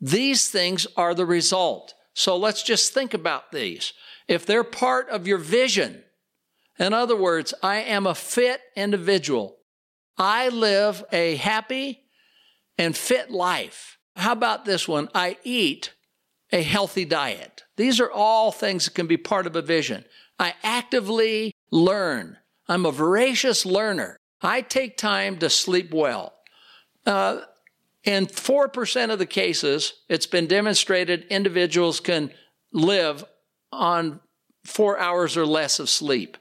these 0.00 0.48
things 0.48 0.84
are 0.96 1.14
the 1.14 1.26
result. 1.26 1.94
So 2.14 2.36
let's 2.36 2.64
just 2.64 2.92
think 2.92 3.14
about 3.14 3.52
these. 3.52 3.92
If 4.26 4.44
they're 4.44 4.64
part 4.64 5.08
of 5.10 5.28
your 5.28 5.38
vision, 5.38 6.02
in 6.76 6.92
other 6.92 7.16
words, 7.16 7.54
I 7.62 7.76
am 7.76 8.06
a 8.06 8.16
fit 8.16 8.60
individual. 8.74 9.58
I 10.16 10.48
live 10.48 11.04
a 11.12 11.36
happy 11.36 12.04
and 12.78 12.96
fit 12.96 13.30
life. 13.30 13.98
How 14.16 14.32
about 14.32 14.64
this 14.64 14.86
one? 14.86 15.08
I 15.14 15.38
eat 15.44 15.92
a 16.52 16.62
healthy 16.62 17.04
diet. 17.04 17.64
These 17.76 18.00
are 18.00 18.10
all 18.10 18.52
things 18.52 18.84
that 18.84 18.94
can 18.94 19.06
be 19.06 19.16
part 19.16 19.46
of 19.46 19.56
a 19.56 19.62
vision. 19.62 20.04
I 20.38 20.54
actively 20.62 21.52
learn. 21.70 22.38
I'm 22.68 22.86
a 22.86 22.92
voracious 22.92 23.66
learner. 23.66 24.16
I 24.40 24.60
take 24.60 24.96
time 24.96 25.38
to 25.38 25.50
sleep 25.50 25.92
well. 25.92 26.34
Uh, 27.06 27.40
in 28.04 28.26
4% 28.26 29.10
of 29.10 29.18
the 29.18 29.26
cases, 29.26 29.94
it's 30.08 30.26
been 30.26 30.46
demonstrated 30.46 31.26
individuals 31.30 32.00
can 32.00 32.30
live 32.72 33.24
on 33.72 34.20
four 34.64 34.98
hours 34.98 35.36
or 35.36 35.46
less 35.46 35.78
of 35.78 35.88
sleep. 35.88 36.36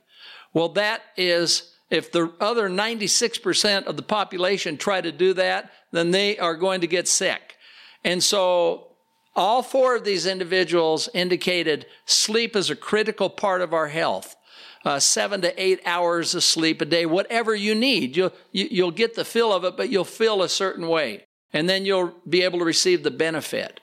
Well, 0.53 0.69
that 0.69 1.01
is, 1.17 1.72
if 1.93 2.11
the 2.11 2.33
other 2.39 2.67
96% 2.69 3.85
of 3.85 3.97
the 3.97 4.01
population 4.01 4.77
try 4.77 4.99
to 4.99 5.11
do 5.11 5.31
that, 5.35 5.71
then 5.91 6.09
they 6.09 6.39
are 6.39 6.55
going 6.55 6.81
to 6.81 6.87
get 6.87 7.07
sick. 7.07 7.55
And 8.03 8.23
so 8.23 8.87
all 9.35 9.61
four 9.61 9.95
of 9.95 10.03
these 10.03 10.25
individuals 10.25 11.07
indicated 11.13 11.85
sleep 12.05 12.55
is 12.55 12.71
a 12.71 12.75
critical 12.75 13.29
part 13.29 13.61
of 13.61 13.75
our 13.75 13.89
health. 13.89 14.35
Uh, 14.83 14.99
seven 14.99 15.41
to 15.41 15.63
eight 15.63 15.81
hours 15.85 16.33
of 16.33 16.43
sleep 16.43 16.81
a 16.81 16.85
day, 16.85 17.05
whatever 17.05 17.53
you 17.53 17.75
need. 17.75 18.17
You'll, 18.17 18.33
you, 18.51 18.65
will 18.65 18.71
you 18.73 18.83
will 18.85 18.91
get 18.91 19.13
the 19.13 19.23
feel 19.23 19.53
of 19.53 19.63
it, 19.63 19.77
but 19.77 19.89
you'll 19.89 20.03
feel 20.03 20.41
a 20.41 20.49
certain 20.49 20.87
way. 20.87 21.25
And 21.53 21.69
then 21.69 21.85
you'll 21.85 22.15
be 22.27 22.41
able 22.41 22.57
to 22.57 22.65
receive 22.65 23.03
the 23.03 23.11
benefit. 23.11 23.79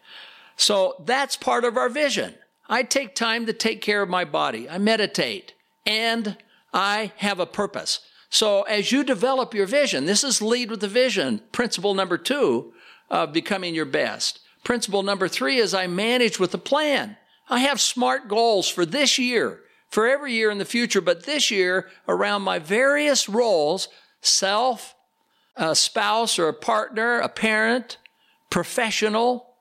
So 0.57 0.97
that's 1.07 1.37
part 1.37 1.65
of 1.65 1.77
our 1.77 1.89
vision. 1.89 2.35
I 2.69 2.83
take 2.83 3.15
time 3.15 3.47
to 3.47 3.53
take 3.53 3.81
care 3.81 4.03
of 4.03 4.09
my 4.09 4.25
body. 4.25 4.69
I 4.69 4.79
meditate 4.79 5.55
and 5.87 6.37
I 6.73 7.13
have 7.17 7.41
a 7.41 7.47
purpose. 7.47 8.01
So 8.29 8.63
as 8.63 8.93
you 8.93 9.03
develop 9.03 9.55
your 9.55 9.67
vision, 9.67 10.07
this 10.07 10.23
is 10.23 10.41
lead 10.41 10.71
with 10.71 10.81
the 10.81 10.89
vision, 10.89 11.43
principle 11.53 11.95
number 11.95 12.17
two 12.17 12.73
of 13.11 13.33
becoming 13.33 13.75
your 13.75 13.87
best. 13.87 14.41
Principle 14.63 15.03
number 15.03 15.27
three 15.27 15.57
is 15.57 15.75
I 15.75 15.87
manage 15.87 16.39
with 16.39 16.55
a 16.55 16.59
plan. 16.59 17.17
I 17.49 17.61
have 17.61 17.81
smart 17.81 18.29
goals 18.29 18.69
for 18.69 18.87
this 18.87 19.19
year, 19.19 19.61
for 19.89 20.07
every 20.07 20.33
year 20.33 20.51
in 20.51 20.59
the 20.59 20.65
future, 20.65 21.01
but 21.01 21.25
this 21.25 21.51
year 21.51 21.89
around 22.07 22.43
my 22.43 22.61
various 22.61 23.29
roles, 23.29 23.89
self, 24.21 24.95
a 25.57 25.75
spouse 25.75 26.39
or 26.39 26.49
a 26.49 26.55
partner, 26.55 27.19
a 27.19 27.29
parent, 27.29 27.99
professional, 28.49 29.55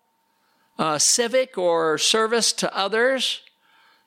uh, 0.77 0.97
civic 0.97 1.57
or 1.57 1.97
service 1.97 2.53
to 2.53 2.77
others. 2.77 3.41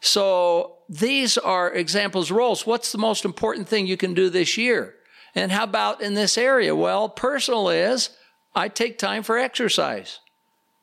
So 0.01 0.79
these 0.93 1.39
are 1.39 1.73
examples 1.73 2.31
roles. 2.31 2.67
What's 2.67 2.93
the 2.93 2.99
most 2.99 3.25
important 3.25 3.67
thing 3.67 3.87
you 3.87 3.97
can 3.97 4.13
do 4.13 4.29
this 4.29 4.59
year? 4.59 4.95
And 5.35 5.51
how 5.51 5.65
about 5.65 6.03
in 6.03 6.13
this 6.13 6.37
area? 6.37 6.77
Well, 6.77 7.09
personal 7.09 7.71
is 7.71 8.11
I 8.55 8.69
take 8.69 8.99
time 8.99 9.23
for 9.23 9.39
exercise. 9.39 10.19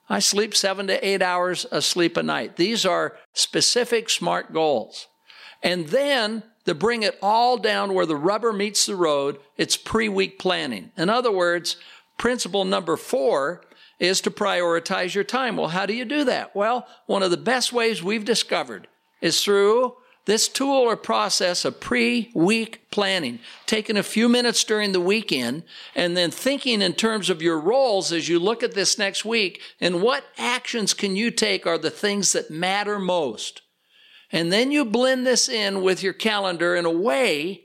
I 0.09 0.17
sleep 0.17 0.55
seven 0.55 0.87
to 0.87 1.07
eight 1.07 1.21
hours 1.21 1.63
of 1.65 1.83
sleep 1.83 2.17
a 2.17 2.23
night. 2.23 2.55
These 2.55 2.87
are 2.87 3.17
specific 3.33 4.09
smart 4.09 4.51
goals. 4.51 5.05
And 5.61 5.89
then 5.89 6.41
to 6.65 6.73
bring 6.73 7.03
it 7.03 7.19
all 7.21 7.57
down 7.57 7.93
where 7.93 8.07
the 8.07 8.15
rubber 8.15 8.51
meets 8.51 8.87
the 8.87 8.95
road, 8.95 9.37
it's 9.57 9.77
pre 9.77 10.09
week 10.09 10.39
planning. 10.39 10.91
In 10.97 11.11
other 11.11 11.31
words, 11.31 11.77
principle 12.17 12.65
number 12.65 12.97
four 12.97 13.61
is 13.99 14.21
to 14.21 14.31
prioritize 14.31 15.13
your 15.13 15.23
time. 15.23 15.55
Well, 15.55 15.67
how 15.67 15.85
do 15.85 15.93
you 15.93 16.05
do 16.05 16.23
that? 16.23 16.55
Well, 16.55 16.87
one 17.05 17.21
of 17.21 17.29
the 17.29 17.37
best 17.37 17.71
ways 17.71 18.01
we've 18.01 18.25
discovered 18.25 18.87
is 19.21 19.43
through 19.43 19.93
this 20.29 20.47
tool 20.47 20.83
or 20.83 20.95
process 20.95 21.65
of 21.65 21.79
pre 21.79 22.29
week 22.35 22.81
planning, 22.91 23.39
taking 23.65 23.97
a 23.97 24.03
few 24.03 24.29
minutes 24.29 24.63
during 24.63 24.91
the 24.91 25.01
weekend 25.01 25.63
and 25.95 26.15
then 26.15 26.29
thinking 26.29 26.83
in 26.83 26.93
terms 26.93 27.31
of 27.31 27.41
your 27.41 27.59
roles 27.59 28.11
as 28.11 28.29
you 28.29 28.37
look 28.37 28.61
at 28.61 28.75
this 28.75 28.99
next 28.99 29.25
week 29.25 29.59
and 29.81 30.03
what 30.03 30.23
actions 30.37 30.93
can 30.93 31.15
you 31.15 31.31
take 31.31 31.65
are 31.65 31.79
the 31.79 31.89
things 31.89 32.31
that 32.33 32.51
matter 32.51 32.99
most. 32.99 33.63
And 34.31 34.53
then 34.53 34.71
you 34.71 34.85
blend 34.85 35.25
this 35.25 35.49
in 35.49 35.81
with 35.81 36.03
your 36.03 36.13
calendar 36.13 36.75
in 36.75 36.85
a 36.85 36.91
way 36.91 37.63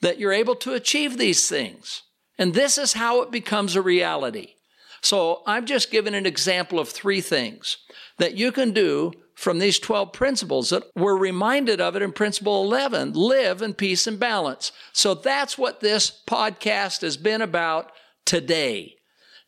that 0.00 0.18
you're 0.18 0.32
able 0.32 0.56
to 0.56 0.74
achieve 0.74 1.18
these 1.18 1.48
things. 1.48 2.02
And 2.36 2.52
this 2.52 2.78
is 2.78 2.94
how 2.94 3.22
it 3.22 3.30
becomes 3.30 3.76
a 3.76 3.82
reality. 3.82 4.54
So 5.02 5.44
I'm 5.46 5.66
just 5.66 5.92
giving 5.92 6.16
an 6.16 6.26
example 6.26 6.80
of 6.80 6.88
three 6.88 7.20
things 7.20 7.76
that 8.18 8.34
you 8.34 8.50
can 8.50 8.72
do 8.72 9.12
from 9.42 9.58
these 9.58 9.80
12 9.80 10.12
principles 10.12 10.70
that 10.70 10.84
we're 10.94 11.16
reminded 11.16 11.80
of 11.80 11.96
it 11.96 12.02
in 12.02 12.12
principle 12.12 12.62
11 12.62 13.12
live 13.12 13.60
in 13.60 13.74
peace 13.74 14.06
and 14.06 14.20
balance. 14.20 14.70
So 14.92 15.14
that's 15.14 15.58
what 15.58 15.80
this 15.80 16.22
podcast 16.28 17.00
has 17.00 17.16
been 17.16 17.42
about 17.42 17.90
today. 18.24 18.94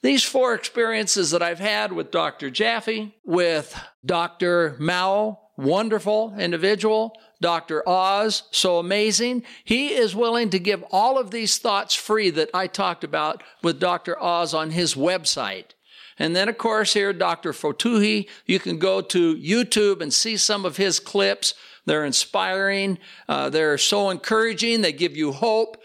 These 0.03 0.25
four 0.25 0.53
experiences 0.53 1.31
that 1.31 1.43
I've 1.43 1.61
had 1.61 1.93
with 1.93 2.11
Dr. 2.11 2.51
Jaffe, 2.51 3.15
with 3.25 3.81
Dr. 4.05 4.75
Mao, 4.81 5.39
wonderful 5.57 6.35
individual, 6.41 7.17
Dr. 7.41 7.89
Oz, 7.89 8.43
so 8.51 8.81
amazing. 8.81 9.45
He 9.63 9.95
is 9.95 10.17
willing 10.17 10.51
to 10.51 10.59
give 10.59 10.83
all 10.91 11.19
of 11.19 11.31
these 11.31 11.59
thoughts 11.59 11.95
free 11.95 12.31
that 12.31 12.51
I 12.53 12.67
talked 12.67 13.05
about 13.05 13.45
with 13.63 13.79
Dr. 13.79 14.21
Oz 14.21 14.55
on 14.55 14.71
his 14.71 14.97
website. 14.97 15.74
And 16.19 16.35
then, 16.35 16.49
of 16.49 16.59
course, 16.59 16.93
here, 16.93 17.13
Dr. 17.13 17.53
Fotuhi, 17.53 18.29
you 18.47 18.59
can 18.59 18.79
go 18.79 19.01
to 19.01 19.37
YouTube 19.37 20.01
and 20.01 20.13
see 20.13 20.37
some 20.37 20.65
of 20.65 20.77
his 20.77 21.01
clips. 21.01 21.55
They're 21.87 22.05
inspiring. 22.05 22.99
Uh, 23.29 23.51
they're 23.51 23.79
so 23.79 24.11
encouraging. 24.11 24.81
They 24.81 24.93
give 24.93 25.17
you 25.17 25.33
hope. 25.33 25.77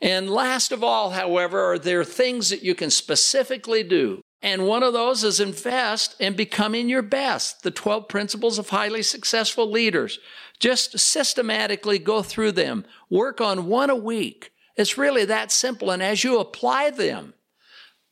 And 0.00 0.30
last 0.30 0.70
of 0.70 0.84
all, 0.84 1.10
however, 1.10 1.60
are 1.72 1.78
there 1.78 2.04
things 2.04 2.50
that 2.50 2.62
you 2.62 2.74
can 2.74 2.90
specifically 2.90 3.82
do 3.82 4.22
and 4.40 4.66
one 4.66 4.84
of 4.84 4.92
those 4.92 5.24
is 5.24 5.40
invest 5.40 6.14
in 6.20 6.34
becoming 6.34 6.88
your 6.88 7.02
best. 7.02 7.62
The 7.62 7.70
12 7.70 8.06
principles 8.08 8.58
of 8.58 8.68
highly 8.68 9.02
successful 9.02 9.68
leaders. 9.68 10.20
Just 10.60 10.98
systematically 10.98 11.98
go 11.98 12.22
through 12.22 12.52
them. 12.52 12.84
Work 13.10 13.40
on 13.40 13.66
one 13.66 13.90
a 13.90 13.96
week. 13.96 14.52
It's 14.76 14.96
really 14.96 15.24
that 15.24 15.50
simple. 15.50 15.90
And 15.90 16.02
as 16.02 16.22
you 16.22 16.38
apply 16.38 16.90
them, 16.90 17.34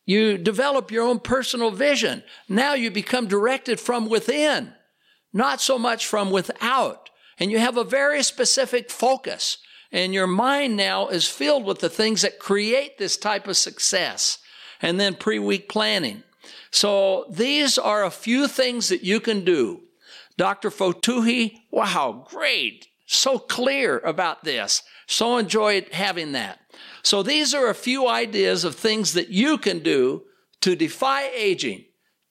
you 0.06 0.38
develop 0.38 0.90
your 0.90 1.04
own 1.04 1.18
personal 1.18 1.72
vision. 1.72 2.22
Now 2.48 2.74
you 2.74 2.90
become 2.90 3.26
directed 3.26 3.80
from 3.80 4.08
within, 4.08 4.72
not 5.32 5.60
so 5.60 5.78
much 5.78 6.06
from 6.06 6.30
without. 6.30 7.10
And 7.38 7.50
you 7.50 7.58
have 7.58 7.76
a 7.76 7.84
very 7.84 8.22
specific 8.22 8.90
focus. 8.90 9.58
And 9.92 10.14
your 10.14 10.26
mind 10.26 10.76
now 10.76 11.08
is 11.08 11.28
filled 11.28 11.64
with 11.64 11.80
the 11.80 11.90
things 11.90 12.22
that 12.22 12.38
create 12.38 12.96
this 12.96 13.16
type 13.16 13.46
of 13.46 13.56
success. 13.56 14.38
And 14.80 14.98
then 14.98 15.14
pre 15.14 15.38
week 15.38 15.68
planning. 15.68 16.22
So 16.70 17.26
these 17.30 17.78
are 17.78 18.04
a 18.04 18.10
few 18.10 18.48
things 18.48 18.88
that 18.88 19.02
you 19.02 19.20
can 19.20 19.44
do 19.44 19.82
Dr. 20.36 20.70
Fotuhi, 20.70 21.54
wow, 21.70 22.26
great. 22.28 22.88
So 23.06 23.38
clear 23.38 23.98
about 24.00 24.44
this. 24.44 24.82
So 25.06 25.38
enjoyed 25.38 25.88
having 25.92 26.32
that. 26.32 26.60
So 27.02 27.22
these 27.22 27.54
are 27.54 27.68
a 27.68 27.74
few 27.74 28.08
ideas 28.08 28.64
of 28.64 28.74
things 28.74 29.12
that 29.14 29.28
you 29.28 29.58
can 29.58 29.80
do 29.80 30.24
to 30.62 30.76
defy 30.76 31.28
aging, 31.28 31.84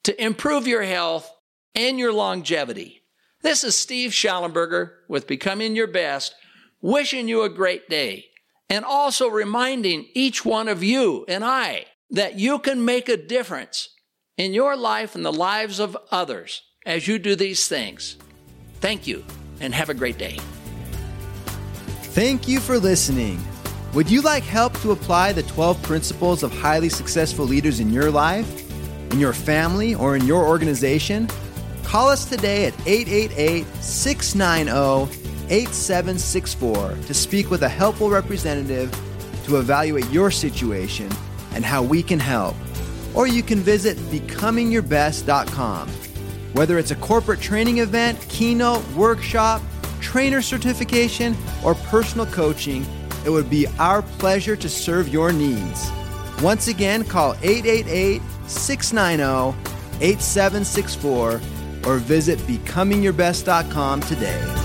to 0.03 0.23
improve 0.23 0.67
your 0.67 0.83
health 0.83 1.31
and 1.73 1.99
your 1.99 2.13
longevity. 2.13 3.03
This 3.41 3.63
is 3.63 3.77
Steve 3.77 4.11
Shallenberger 4.11 4.91
with 5.07 5.27
Becoming 5.27 5.75
Your 5.75 5.87
Best, 5.87 6.35
wishing 6.81 7.27
you 7.27 7.43
a 7.43 7.49
great 7.49 7.89
day 7.89 8.25
and 8.69 8.83
also 8.83 9.27
reminding 9.27 10.07
each 10.13 10.43
one 10.43 10.67
of 10.67 10.83
you 10.83 11.25
and 11.27 11.43
I 11.43 11.85
that 12.09 12.39
you 12.39 12.59
can 12.59 12.85
make 12.85 13.09
a 13.09 13.17
difference 13.17 13.89
in 14.37 14.53
your 14.53 14.75
life 14.75 15.15
and 15.15 15.25
the 15.25 15.33
lives 15.33 15.79
of 15.79 15.97
others 16.11 16.63
as 16.85 17.07
you 17.07 17.19
do 17.19 17.35
these 17.35 17.67
things. 17.67 18.17
Thank 18.75 19.07
you 19.07 19.23
and 19.59 19.73
have 19.73 19.89
a 19.89 19.93
great 19.93 20.17
day. 20.17 20.39
Thank 22.13 22.47
you 22.47 22.59
for 22.59 22.79
listening. 22.79 23.39
Would 23.95 24.11
you 24.11 24.21
like 24.21 24.43
help 24.43 24.77
to 24.81 24.91
apply 24.91 25.31
the 25.31 25.43
12 25.43 25.81
principles 25.81 26.43
of 26.43 26.51
highly 26.51 26.89
successful 26.89 27.45
leaders 27.45 27.79
in 27.79 27.93
your 27.93 28.11
life, 28.11 28.69
in 29.13 29.21
your 29.21 29.31
family, 29.31 29.95
or 29.95 30.17
in 30.17 30.27
your 30.27 30.45
organization? 30.45 31.29
Call 31.85 32.09
us 32.09 32.25
today 32.25 32.65
at 32.65 32.73
888 32.85 33.65
690 33.81 35.15
8764 35.49 36.97
to 37.07 37.13
speak 37.13 37.49
with 37.49 37.63
a 37.63 37.69
helpful 37.69 38.09
representative 38.09 38.91
to 39.45 39.59
evaluate 39.59 40.09
your 40.09 40.29
situation 40.29 41.09
and 41.53 41.63
how 41.63 41.81
we 41.81 42.03
can 42.03 42.19
help. 42.19 42.57
Or 43.13 43.27
you 43.27 43.43
can 43.43 43.59
visit 43.59 43.97
becomingyourbest.com 44.11 45.87
whether 46.55 46.77
it's 46.77 46.91
a 46.91 46.95
corporate 46.95 47.39
training 47.41 47.79
event, 47.79 48.19
keynote, 48.29 48.85
workshop, 48.91 49.61
trainer 49.99 50.41
certification, 50.41 51.35
or 51.65 51.75
personal 51.75 52.25
coaching, 52.25 52.85
it 53.25 53.29
would 53.29 53.49
be 53.49 53.67
our 53.79 54.01
pleasure 54.01 54.55
to 54.55 54.69
serve 54.69 55.07
your 55.09 55.31
needs. 55.33 55.89
Once 56.41 56.67
again, 56.67 57.03
call 57.03 57.33
888 57.41 58.21
690 58.47 59.57
8764 60.01 61.41
or 61.85 61.97
visit 61.97 62.39
becomingyourbest.com 62.39 64.01
today. 64.01 64.64